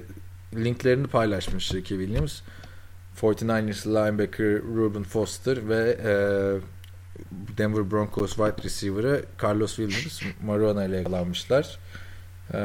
[0.55, 2.41] linklerini paylaşmış Ricky Williams.
[3.21, 6.11] 49ers linebacker Ruben Foster ve e,
[7.57, 11.79] Denver Broncos wide receiver'ı Carlos Williams Marijuana ile yakalanmışlar.
[12.53, 12.59] E,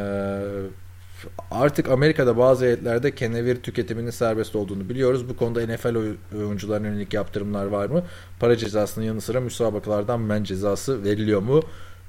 [1.51, 5.29] artık Amerika'da bazı eyaletlerde kenevir tüketiminin serbest olduğunu biliyoruz.
[5.29, 5.97] Bu konuda NFL
[6.37, 8.05] oyuncularına yönelik yaptırımlar var mı?
[8.41, 11.62] Para cezasının yanı sıra müsabakalardan men cezası veriliyor mu?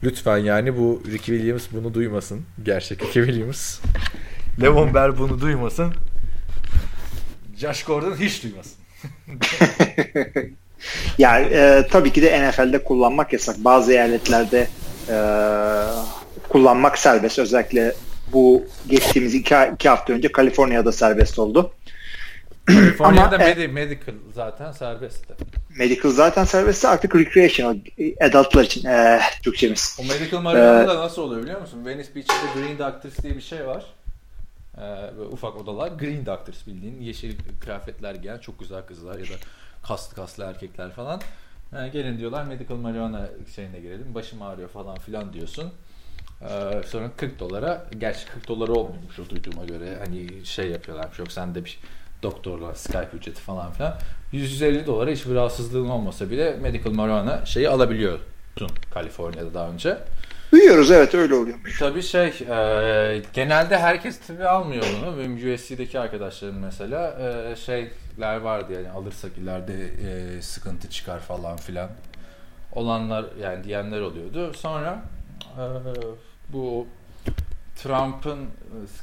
[0.03, 2.41] Lütfen yani bu Ricky Williams bunu duymasın.
[2.63, 3.79] Gerçek Ricky Williams.
[4.61, 5.93] Levon Bell bunu duymasın.
[7.57, 8.77] Josh Gordon hiç duymasın.
[11.17, 13.57] yani e, tabii ki de NFL'de kullanmak yasak.
[13.57, 14.67] Bazı eyaletlerde
[15.09, 15.17] e,
[16.49, 17.39] kullanmak serbest.
[17.39, 17.93] Özellikle
[18.33, 21.73] bu geçtiğimiz iki, iki hafta önce Kaliforniya'da serbest oldu.
[22.65, 25.25] Kaliforniya'da Ama, med- medical zaten serbest.
[25.77, 27.77] Medical zaten serbest artık recreational
[28.21, 29.97] adultlar için e, Türkçemiz.
[30.01, 31.85] O medical marijuana ee, nasıl oluyor biliyor musun?
[31.85, 33.85] Venice Beach'te Green Doctors diye bir şey var.
[34.77, 34.81] Ee,
[35.31, 35.87] ufak odalar.
[35.87, 39.37] Green Doctors bildiğin yeşil kıyafetler giyen çok güzel kızlar ya da
[39.87, 41.21] kaslı kaslı erkekler falan.
[41.75, 44.15] Yani gelin diyorlar medical marijuana şeyine girelim.
[44.15, 45.73] Başım ağrıyor falan filan diyorsun.
[46.43, 49.97] Ee, sonra 40 dolara, gerçi 40 dolar olmuyormuş o duyduğuma göre.
[50.05, 51.79] Hani şey yapıyorlarmış yok sen de bir
[52.23, 53.97] doktorla Skype ücreti falan filan.
[54.31, 58.27] 150 dolara hiçbir rahatsızlığın olmasa bile medical marijuana şeyi alabiliyorsun
[58.93, 59.97] Kaliforniya'da daha önce.
[60.51, 61.79] Duyuyoruz evet öyle oluyormuş.
[61.79, 65.17] Tabii şey e, genelde herkes tabii almıyor bunu.
[65.17, 71.89] Benim USC'deki arkadaşlarım mesela e, şeyler vardı yani alırsak ileride e, sıkıntı çıkar falan filan
[72.71, 74.53] olanlar yani diyenler oluyordu.
[74.53, 75.03] Sonra
[75.57, 75.63] e,
[76.49, 76.87] bu
[77.75, 78.39] Trump'ın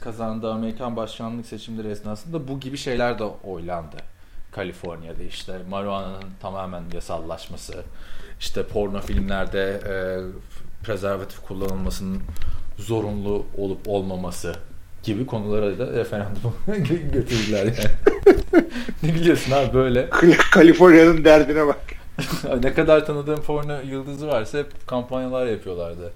[0.01, 3.97] kazandığı Amerikan başkanlık seçimleri esnasında bu gibi şeyler de oylandı.
[4.53, 7.85] Kaliforniya'da işte marijuana'nın tamamen yasallaşması,
[8.41, 9.95] işte porno filmlerde e,
[10.85, 12.23] prezervatif kullanılmasının
[12.79, 14.55] zorunlu olup olmaması
[15.03, 16.55] gibi konulara da referandum
[17.13, 18.25] götürdüler yani.
[19.03, 20.11] ne biliyorsun abi böyle.
[20.53, 21.81] Kaliforniya'nın derdine bak.
[22.63, 26.13] ne kadar tanıdığım porno yıldızı varsa hep kampanyalar yapıyorlardı.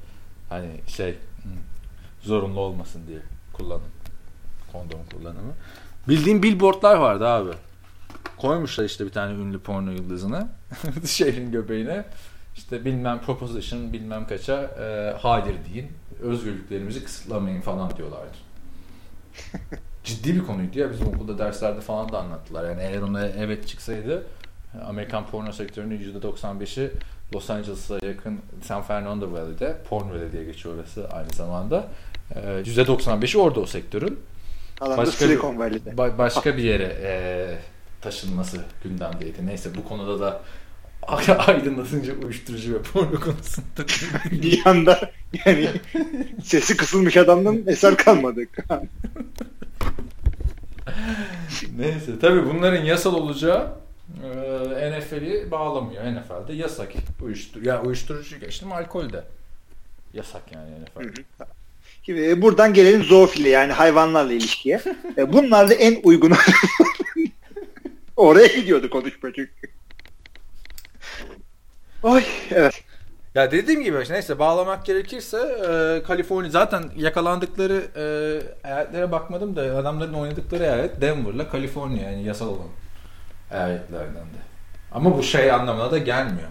[0.54, 1.14] Hani şey
[2.22, 3.18] zorunlu olmasın diye
[3.52, 3.90] kullanım.
[4.72, 5.52] Kondom kullanımı.
[6.08, 7.50] Bildiğim billboardlar vardı abi.
[8.36, 10.48] Koymuşlar işte bir tane ünlü porno yıldızını
[11.06, 12.04] şehrin göbeğine.
[12.56, 15.92] İşte bilmem proposition bilmem kaça e, hayır deyin.
[16.22, 18.36] Özgürlüklerimizi kısıtlamayın falan diyorlardı.
[20.04, 22.70] Ciddi bir konuydu ya bizim okulda derslerde falan da anlattılar.
[22.70, 24.26] Yani eğer ona evet çıksaydı
[24.86, 26.90] Amerikan porno sektörünün %95'i
[27.34, 31.88] Los Angeles'a yakın San Fernando Valley'de Porn Valley diye geçiyor orası aynı zamanda.
[32.34, 34.18] Ee, %95'i orada o sektörün.
[34.80, 35.90] Başka Silicon Valley'de.
[35.90, 37.12] Ba- başka bir yere e,
[38.00, 39.46] taşınması gündemdeydi.
[39.46, 40.40] Neyse bu konuda da
[41.46, 43.88] aydınlatınca uyuşturucu ve porno konusunda
[44.30, 45.10] bir anda
[45.46, 45.68] yani
[46.44, 48.40] sesi kısılmış adamdan eser kalmadı.
[51.76, 53.83] Neyse tabi bunların yasal olacağı
[54.22, 56.04] e, NFL'i bağlamıyor.
[56.04, 56.92] NFL'de yasak
[57.22, 57.68] uyuşturucu.
[57.68, 59.24] Ya uyuşturucu geçtim alkol de
[60.14, 61.22] yasak yani NFL.
[62.06, 64.80] Şimdi buradan gelelim zoofili yani hayvanlarla ilişkiye.
[65.18, 66.32] E, bunlar da en uygun
[68.16, 69.52] oraya gidiyordu konuşma çünkü.
[72.02, 72.82] Oy evet.
[73.34, 78.04] Ya dediğim gibi neyse bağlamak gerekirse e, Kaliforniya zaten yakalandıkları e,
[78.68, 82.68] eyaletlere bakmadım da adamların oynadıkları eyalet Denver'la Kaliforniya yani yasal olan
[83.54, 84.44] eyaletlerden de.
[84.92, 86.48] Ama bu şey anlamına da gelmiyor.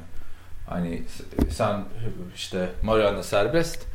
[0.70, 1.04] Hani
[1.50, 1.84] sen
[2.36, 3.86] işte marijuana serbest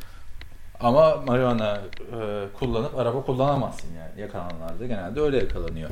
[0.79, 1.81] ama marijuana
[2.11, 4.21] e, kullanıp araba kullanamazsın yani.
[4.21, 5.89] Yakalananlar da genelde öyle yakalanıyor.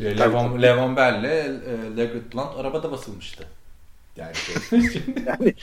[0.00, 3.44] Levon, Levon Bell'le e, Leggett Blunt arabada basılmıştı.
[4.16, 4.32] Yani,
[5.26, 5.54] yani,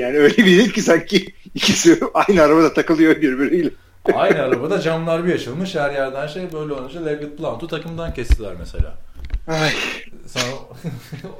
[0.00, 3.70] yani öyle bir değil ki sanki ikisi aynı arabada takılıyor birbiriyle.
[4.14, 8.94] aynı arabada camlar bir açılmış her yerden şey böyle olunca Leggett Blunt'u takımdan kestiler mesela.
[9.46, 9.72] Ay.
[10.26, 10.44] Sonra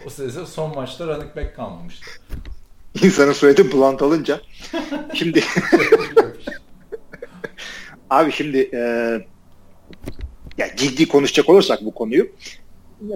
[0.07, 2.07] o sırada son maçta running back kalmamıştı.
[3.03, 4.41] İnsanın soyadı Blunt olunca.
[5.15, 5.45] Şimdi
[8.11, 8.79] abi şimdi e,
[10.59, 12.29] ya ciddi konuşacak olursak bu konuyu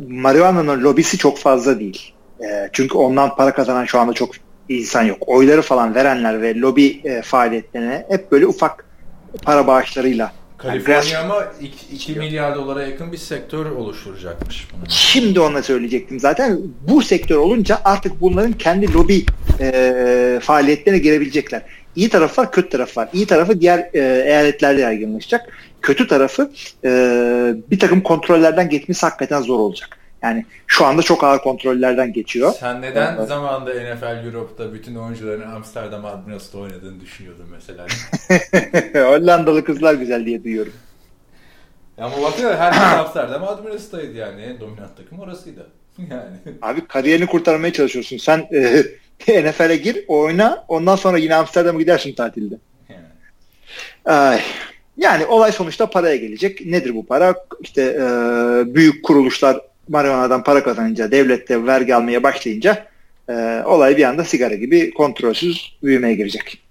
[0.08, 2.14] marihuana'nın lobisi çok fazla değil.
[2.40, 4.30] E, çünkü ondan para kazanan şu anda çok
[4.68, 5.18] insan yok.
[5.26, 8.86] Oyları falan verenler ve lobi e, faaliyetlerine hep böyle ufak
[9.42, 10.32] para bağışlarıyla
[10.62, 11.44] Kaliforniya ama
[11.92, 14.68] 2 milyar dolara yakın bir sektör oluşturacakmış.
[14.72, 14.90] Bunu.
[14.90, 16.58] Şimdi ona söyleyecektim zaten.
[16.88, 19.24] Bu sektör olunca artık bunların kendi lobi
[19.60, 21.62] e, faaliyetlerine girebilecekler.
[21.96, 23.08] İyi tarafı var, kötü tarafı var.
[23.12, 25.48] İyi tarafı diğer e, eyaletlerde yaygınlaşacak.
[25.82, 26.50] Kötü tarafı
[26.84, 26.90] e,
[27.70, 29.99] bir takım kontrollerden geçmesi hakikaten zor olacak.
[30.22, 32.52] Yani şu anda çok ağır kontrollerden geçiyor.
[32.60, 33.28] Sen neden evet.
[33.28, 37.86] zamanında NFL Europe'da bütün oyuncuların Amsterdam Admirals'ta oynadığını düşünüyordun mesela?
[39.10, 40.72] Hollandalı kızlar güzel diye duyuyorum.
[41.98, 44.42] Ya ama bakıyor herkes Amsterdam Admirals'taydı yani.
[44.42, 45.66] En dominant takım orasıydı.
[46.10, 46.36] Yani.
[46.62, 48.16] Abi kariyerini kurtarmaya çalışıyorsun.
[48.16, 48.84] Sen e,
[49.50, 50.64] NFL'e gir, oyna.
[50.68, 52.54] Ondan sonra yine Amsterdam'a gidersin tatilde.
[52.88, 53.04] Yani.
[54.04, 54.40] Ay.
[54.96, 56.66] Yani olay sonuçta paraya gelecek.
[56.66, 57.34] Nedir bu para?
[57.60, 58.04] İşte e,
[58.74, 62.86] büyük kuruluşlar marihuanadan para kazanınca, devlet de vergi almaya başlayınca
[63.28, 66.62] e, olay bir anda sigara gibi kontrolsüz büyümeye girecek.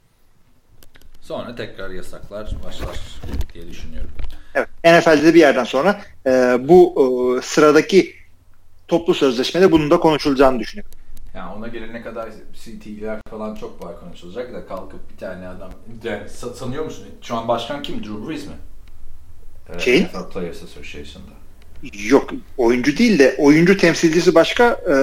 [1.22, 2.99] Sonra tekrar yasaklar başlar
[3.53, 4.10] diye düşünüyorum.
[4.55, 4.68] Evet.
[4.84, 8.16] NFL'de bir yerden sonra e, bu e, sıradaki
[8.88, 10.91] toplu sözleşmede bunun da konuşulacağını düşünüyorum.
[11.36, 15.72] Yani ona gelene kadar CT'ler falan çok var konuşulacak da kalkıp bir tane adam
[16.03, 17.07] yani sanıyor musun?
[17.22, 18.03] Şu an başkan kim?
[18.03, 18.53] Drew Brees mi?
[19.80, 20.03] Şey?
[20.03, 21.38] NFL Players Association'da.
[22.09, 24.93] Yok oyuncu değil de oyuncu temsilcisi başka e,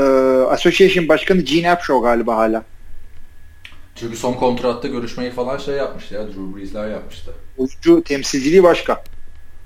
[0.51, 2.65] Association başkanı Gene Upshaw galiba hala.
[3.95, 7.33] Çünkü son kontratta görüşmeyi falan şey yapmıştı ya Drew Brees'ler yapmıştı.
[7.59, 9.05] Oyuncu temsilciliği başka.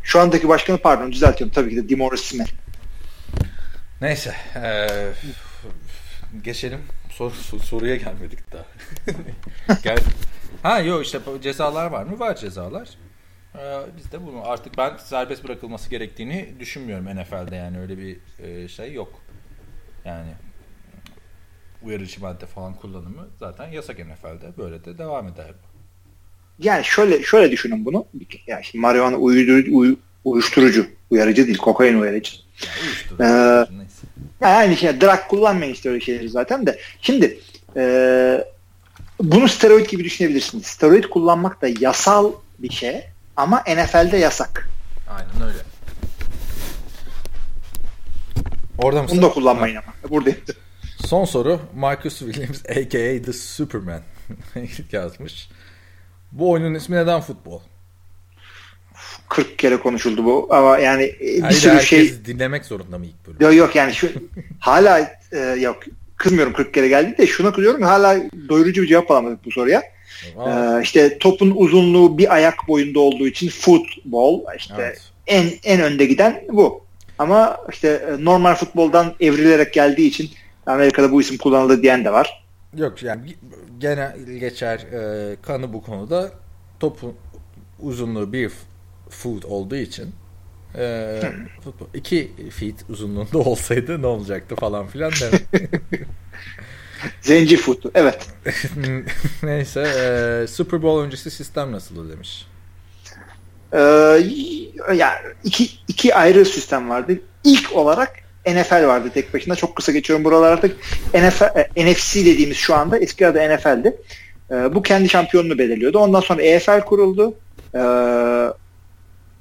[0.03, 2.51] Şu andaki başkanı pardon düzeltiyorum tabii ki de DeMaurice Smith.
[4.01, 4.35] Neyse.
[4.57, 4.89] Ee,
[6.45, 6.81] geçelim.
[7.11, 7.33] Sor,
[7.65, 8.65] soruya gelmedik daha.
[9.83, 9.99] Gel.
[10.63, 12.19] ha yok işte cezalar var mı?
[12.19, 12.89] Var cezalar.
[13.55, 18.69] Ee, biz de bunu artık ben serbest bırakılması gerektiğini düşünmüyorum NFL'de yani öyle bir e,
[18.69, 19.23] şey yok.
[20.05, 20.31] Yani
[21.83, 24.59] uyarıcı madde falan kullanımı zaten yasak NFL'de.
[24.59, 25.47] Böyle de devam eder.
[26.59, 28.07] Yani şöyle şöyle düşünün bunu.
[28.47, 32.33] Yani şimdi marihuana uyuşturucu, uy, uyuşturucu uyarıcı değil, kokain uyarıcı.
[32.67, 33.25] Yani uyuşturucu.
[33.25, 34.07] Ee, neyse.
[34.41, 36.79] Yani şey, drug kullanmayın işte öyle şeyleri zaten de.
[37.01, 37.39] Şimdi
[37.77, 38.45] e,
[39.21, 40.67] bunu steroid gibi düşünebilirsiniz.
[40.67, 43.05] Steroid kullanmak da yasal bir şey
[43.37, 44.69] ama NFL'de yasak.
[45.11, 45.59] Aynen öyle.
[48.79, 49.19] Orada mısın?
[49.19, 49.83] Bunu da kullanmayın ha.
[49.87, 50.11] ama.
[50.11, 50.39] Buradayım.
[51.07, 53.23] Son soru Marcus Williams a.k.a.
[53.23, 54.03] The Superman
[54.93, 55.49] yazmış.
[56.33, 57.61] Bu oyunun ismi neden futbol?
[59.29, 63.37] 40 kere konuşuldu bu ama yani bir Hayır, sürü şey dinlemek zorunda mı ilk bölüm?
[63.41, 64.09] Yok yok yani şu
[64.61, 65.83] hala e, yok
[66.17, 68.17] kızmıyorum 40 kere geldi de şuna kızıyorum hala
[68.49, 69.83] doyurucu bir cevap alamadık bu soruya.
[70.27, 75.01] Ee, işte topun uzunluğu bir ayak boyunda olduğu için futbol işte evet.
[75.27, 76.85] en en önde giden bu.
[77.19, 80.31] Ama işte e, normal futboldan evrilerek geldiği için
[80.67, 82.45] Amerika'da bu isim kullanıldı diyen de var.
[82.77, 83.35] Yok yani
[83.79, 86.31] gene geçer e, kanı bu konuda
[86.81, 87.15] topun
[87.81, 88.53] uzunluğu bir
[89.11, 90.11] foot olduğu için
[90.79, 91.21] e,
[91.65, 95.43] futbol iki feet uzunluğunda olsaydı ne olacaktı falan filan demek.
[97.21, 97.91] Zenci futu.
[97.95, 98.27] Evet.
[99.43, 99.81] Neyse.
[99.81, 102.47] E, Super Bowl öncesi sistem nasıl demiş.
[103.73, 103.79] Ee,
[104.95, 107.21] ya iki, iki ayrı sistem vardı.
[107.45, 108.13] İlk olarak
[108.47, 109.57] NFL vardı tek başına.
[109.57, 110.77] Çok kısa geçiyorum buralar artık.
[111.15, 113.97] NFL, e, NFC dediğimiz şu anda eski adı NFL'di.
[114.51, 115.99] E, bu kendi şampiyonunu belirliyordu.
[115.99, 117.35] Ondan sonra EFL kuruldu.
[117.75, 117.81] E,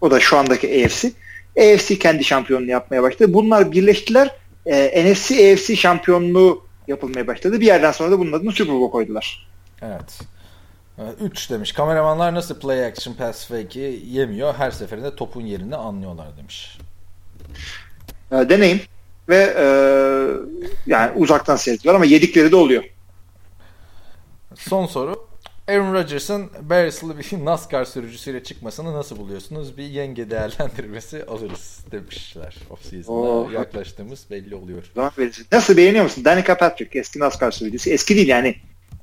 [0.01, 1.11] o da şu andaki AFC.
[1.59, 3.33] AFC kendi şampiyonunu yapmaya başladı.
[3.33, 4.35] Bunlar birleştiler.
[4.65, 7.59] E, NFC AFC şampiyonluğu yapılmaya başladı.
[7.59, 9.47] Bir yerden sonra da bunun adını Super Bowl koydular.
[9.81, 10.19] Evet.
[11.21, 11.71] 3 demiş.
[11.71, 14.53] Kameramanlar nasıl play action pass fake'i yemiyor?
[14.53, 16.77] Her seferinde topun yerini anlıyorlar demiş.
[18.31, 18.81] E, deneyim
[19.29, 19.65] ve e,
[20.87, 22.83] yani uzaktan seyrediyorlar ama yedikleri de oluyor.
[24.55, 25.28] Son soru.
[25.69, 29.77] Aaron Rodgers'ın Barris'lı bir NASCAR sürücüsüyle çıkmasını nasıl buluyorsunuz?
[29.77, 33.53] Bir yenge değerlendirmesi alırız demişler off-season'a.
[33.53, 34.91] Yaklaştığımız belli oluyor.
[35.51, 36.25] Nasıl beğeniyor musun?
[36.25, 37.89] Danica Patrick eski NASCAR sürücüsü.
[37.89, 38.55] Eski değil yani.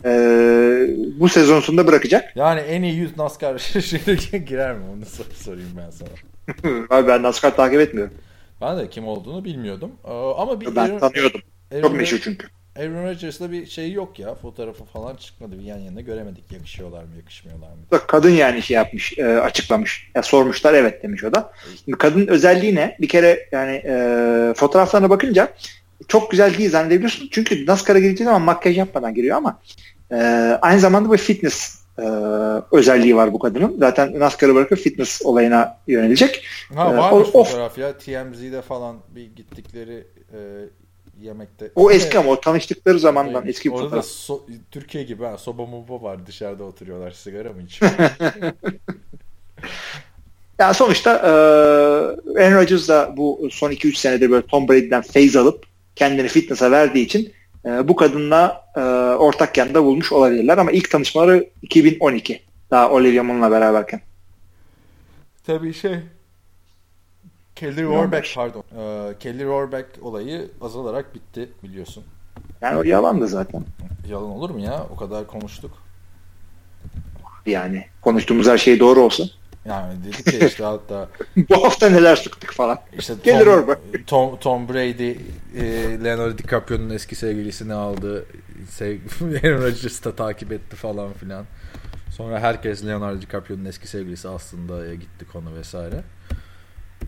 [0.04, 0.88] Ee,
[1.20, 2.36] bu sezon sonunda bırakacak.
[2.36, 3.54] Yani en iyi 100 NASCAR
[4.46, 4.84] girer mi?
[4.96, 5.04] Onu
[5.34, 6.08] sorayım ben sana.
[6.90, 8.14] Abi ben NASCAR takip etmiyorum.
[8.60, 9.90] Ben de kim olduğunu bilmiyordum.
[10.04, 11.40] Ee, ama bir Ben Aaron, tanıyordum.
[11.72, 12.46] Aaron, Çok meşhur çünkü.
[12.78, 14.34] Aaron Rodgers'la bir şey yok ya.
[14.34, 15.58] Fotoğrafı falan çıkmadı.
[15.58, 16.52] Bir yan yana göremedik.
[16.52, 17.76] Yakışıyorlar mı, yakışmıyorlar mı?
[17.90, 20.10] Bak kadın yani şey yapmış, e, açıklamış.
[20.14, 21.52] Ya sormuşlar evet demiş o da.
[21.84, 22.96] Şimdi kadının özelliği ne?
[23.00, 25.48] Bir kere yani e, fotoğraflarına bakınca
[26.08, 27.28] çok güzel değil zannedebiliyorsun.
[27.32, 29.60] Çünkü NASCAR'a girdiği zaman makyaj yapmadan giriyor ama
[30.12, 30.16] e,
[30.62, 32.02] aynı zamanda bir fitness e,
[32.72, 33.76] özelliği var bu kadının.
[33.78, 36.44] Zaten NASCAR'ı bırakıp fitness olayına yönelecek.
[36.74, 37.98] Ha Ee, varmış o- o- fotoğraf ya.
[37.98, 40.38] TMZ'de falan bir gittikleri e,
[41.20, 41.70] yemekte.
[41.74, 43.48] O eski ama o tanıştıkları zamandan Evet.
[43.50, 44.40] eski bir Orada so-
[44.70, 47.90] Türkiye gibi ha, soba moba var dışarıda oturuyorlar sigara mı içiyor?
[50.58, 51.28] Ya sonuçta e,
[52.42, 55.64] Aaron Rodgers da bu son 2-3 senedir böyle Tom Brady'den feyz alıp
[55.96, 57.32] kendini fitness'a verdiği için
[57.64, 58.80] e, bu kadınla e,
[59.16, 62.42] ortak yanında bulmuş olabilirler ama ilk tanışmaları 2012.
[62.70, 64.00] Daha Olivia Munn'la beraberken.
[65.46, 65.96] Tabii şey
[67.56, 68.64] Kelly Rohrbeck pardon.
[68.78, 72.04] Ee, Kelly Rohrbeck olayı azalarak bitti biliyorsun.
[72.60, 73.64] Yani o yalandı zaten.
[74.08, 74.86] Yalan olur mu ya?
[74.92, 75.70] O kadar konuştuk.
[77.46, 79.24] Yani konuştuğumuz her şey doğru olsa.
[79.64, 81.08] Yani dedik ya işte hatta
[81.50, 82.78] bu hafta neler sıktık falan.
[82.98, 84.06] işte Kelly Tom, Rohrbeck.
[84.06, 85.10] Tom, Tom Brady
[85.56, 85.64] e,
[86.04, 88.26] Leonardo DiCaprio'nun eski sevgilisini aldı.
[88.70, 88.98] Sev
[89.44, 91.44] Aaron Rodgers'ı da takip etti falan filan.
[92.16, 96.02] Sonra herkes Leonardo DiCaprio'nun eski sevgilisi aslında gitti konu vesaire.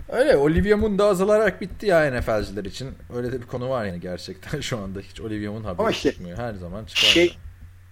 [0.08, 2.88] Öyle Olivia Munn da azalarak bitti ya NFL'ciler için.
[3.16, 5.00] Öyle de bir konu var yani gerçekten şu anda.
[5.00, 6.38] Hiç Olivia Munn haberi Ama işte çıkmıyor.
[6.38, 7.08] Her zaman çıkar.
[7.08, 7.36] Şey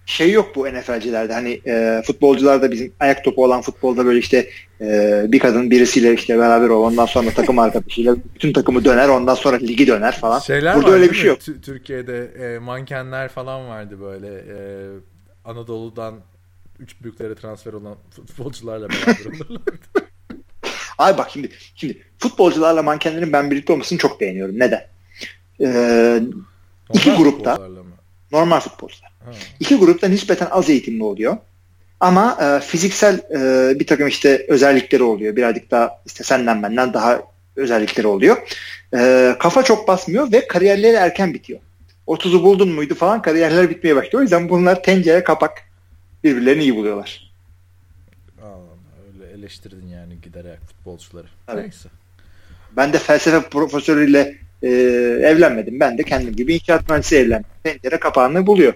[0.05, 1.33] şey yok bu NFL'cilerde.
[1.33, 4.49] Hani e, futbolcularda bizim ayak topu olan futbolda böyle işte
[4.81, 6.83] e, bir kadın birisiyle işte beraber ol.
[6.83, 9.09] Ondan sonra takım arkadaşıyla bütün takımı döner.
[9.09, 10.39] Ondan sonra ligi döner falan.
[10.39, 11.39] Şeyler Burada var öyle bir şey yok.
[11.39, 14.27] Tü- Türkiye'de e, mankenler falan vardı böyle.
[14.27, 14.57] E,
[15.45, 16.15] Anadolu'dan
[16.79, 20.06] üç büyüklere transfer olan futbolcularla beraber olurlardı.
[20.97, 24.59] Abi bak şimdi şimdi futbolcularla mankenlerin ben birlikte olmasını çok beğeniyorum.
[24.59, 24.87] Neden?
[25.61, 26.19] Ee,
[26.93, 27.59] İki grupta.
[28.31, 29.11] normal futbolcular.
[29.25, 29.31] Ha.
[29.59, 31.37] İki grupta nispeten az eğitimli oluyor.
[31.99, 35.35] Ama e, fiziksel e, bir takım işte özellikleri oluyor.
[35.35, 37.21] Birazcık daha işte senden benden daha
[37.55, 38.37] özellikleri oluyor.
[38.97, 41.59] E, kafa çok basmıyor ve kariyerleri erken bitiyor.
[42.07, 44.19] 30'u buldun muydu falan kariyerler bitmeye başlıyor.
[44.19, 45.63] O yüzden bunlar tencere kapak
[46.23, 47.26] birbirlerini iyi buluyorlar.
[49.37, 51.27] Eleştirdin yani giderek futbolcuları.
[51.47, 51.63] Evet.
[51.63, 51.89] Neyse.
[52.77, 54.67] Ben de felsefe profesörüyle e,
[55.23, 55.79] evlenmedim.
[55.79, 57.49] Ben de kendim gibi inşaat mühendisi evlendim.
[57.63, 58.73] Tencere kapağını buluyor.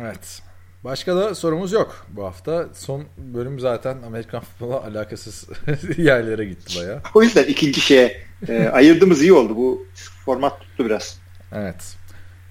[0.00, 0.42] Evet.
[0.84, 2.68] Başka da sorumuz yok bu hafta.
[2.74, 5.48] Son bölüm zaten Amerikan futbola alakasız
[5.96, 7.02] yerlere gitti baya.
[7.14, 9.56] O yüzden ikinci şeye e, ayırdığımız iyi oldu.
[9.56, 9.86] Bu
[10.24, 11.20] format tuttu biraz.
[11.52, 11.96] Evet.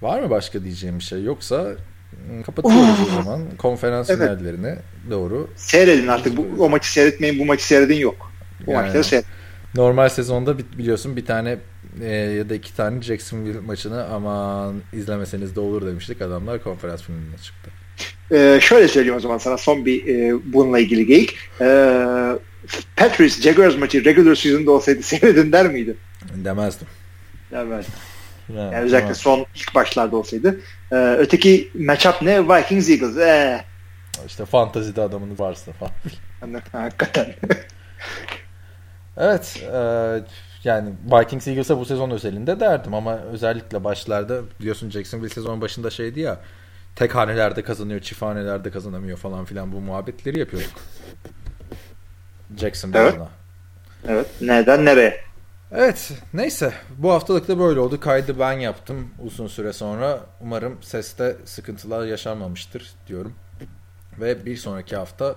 [0.02, 1.22] Var mı başka diyeceğim bir şey?
[1.22, 1.72] Yoksa
[2.28, 3.40] hmm, kapatıyoruz o zaman.
[3.58, 4.20] Konferans Evet.
[4.20, 4.78] finallerine
[5.10, 5.50] doğru.
[5.56, 6.36] Seyredin artık.
[6.36, 7.38] Bu, o maçı seyretmeyin.
[7.38, 8.32] Bu maçı seyredin yok.
[8.66, 8.82] Bu Yani.
[8.86, 9.28] maçları seyredin.
[9.74, 11.58] Normal sezonda bi- biliyorsun bir tane
[12.02, 16.22] e, ya da iki tane Jacksonville maçını aman izlemeseniz de olur demiştik.
[16.22, 17.70] Adamlar konferans finaline çıktı.
[18.32, 21.36] Ee, şöyle söyleyeyim o zaman sana son bir e, bununla ilgili geyik.
[21.60, 21.96] Ee,
[22.96, 25.96] Patriots Jaguars maçı regular season'da olsaydı seyredin der miydi?
[26.34, 26.86] Demezdim.
[27.50, 27.86] Demez.
[28.48, 29.14] Yani, Yani özellikle tamam.
[29.14, 30.60] son ilk başlarda olsaydı.
[30.92, 32.48] Ee, öteki matchup ne?
[32.48, 33.16] Vikings Eagles.
[33.16, 33.64] Ee,
[34.26, 35.92] İşte fantazide adamın varsa falan.
[36.72, 37.34] hakikaten.
[39.16, 39.62] Evet.
[39.72, 39.78] e,
[40.64, 46.20] yani Vikings Eagles'a bu sezon özelinde derdim ama özellikle başlarda biliyorsun Jacksonville sezon başında şeydi
[46.20, 46.40] ya
[46.96, 50.70] tek hanelerde kazanıyor, çift hanelerde kazanamıyor falan filan bu muhabbetleri yapıyorduk.
[52.56, 53.10] Jacksonville'la.
[53.10, 53.28] Evet.
[54.08, 54.26] evet.
[54.40, 55.25] Neden nereye?
[55.72, 56.12] Evet.
[56.34, 56.72] Neyse.
[56.98, 58.00] Bu haftalık da böyle oldu.
[58.00, 60.20] Kaydı ben yaptım uzun süre sonra.
[60.40, 63.34] Umarım seste sıkıntılar yaşanmamıştır diyorum.
[64.20, 65.36] Ve bir sonraki hafta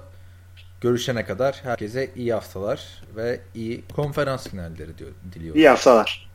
[0.81, 5.61] görüşene kadar herkese iyi haftalar ve iyi konferans finalleri diyor, diliyorum.
[5.61, 6.28] İyi haftalar.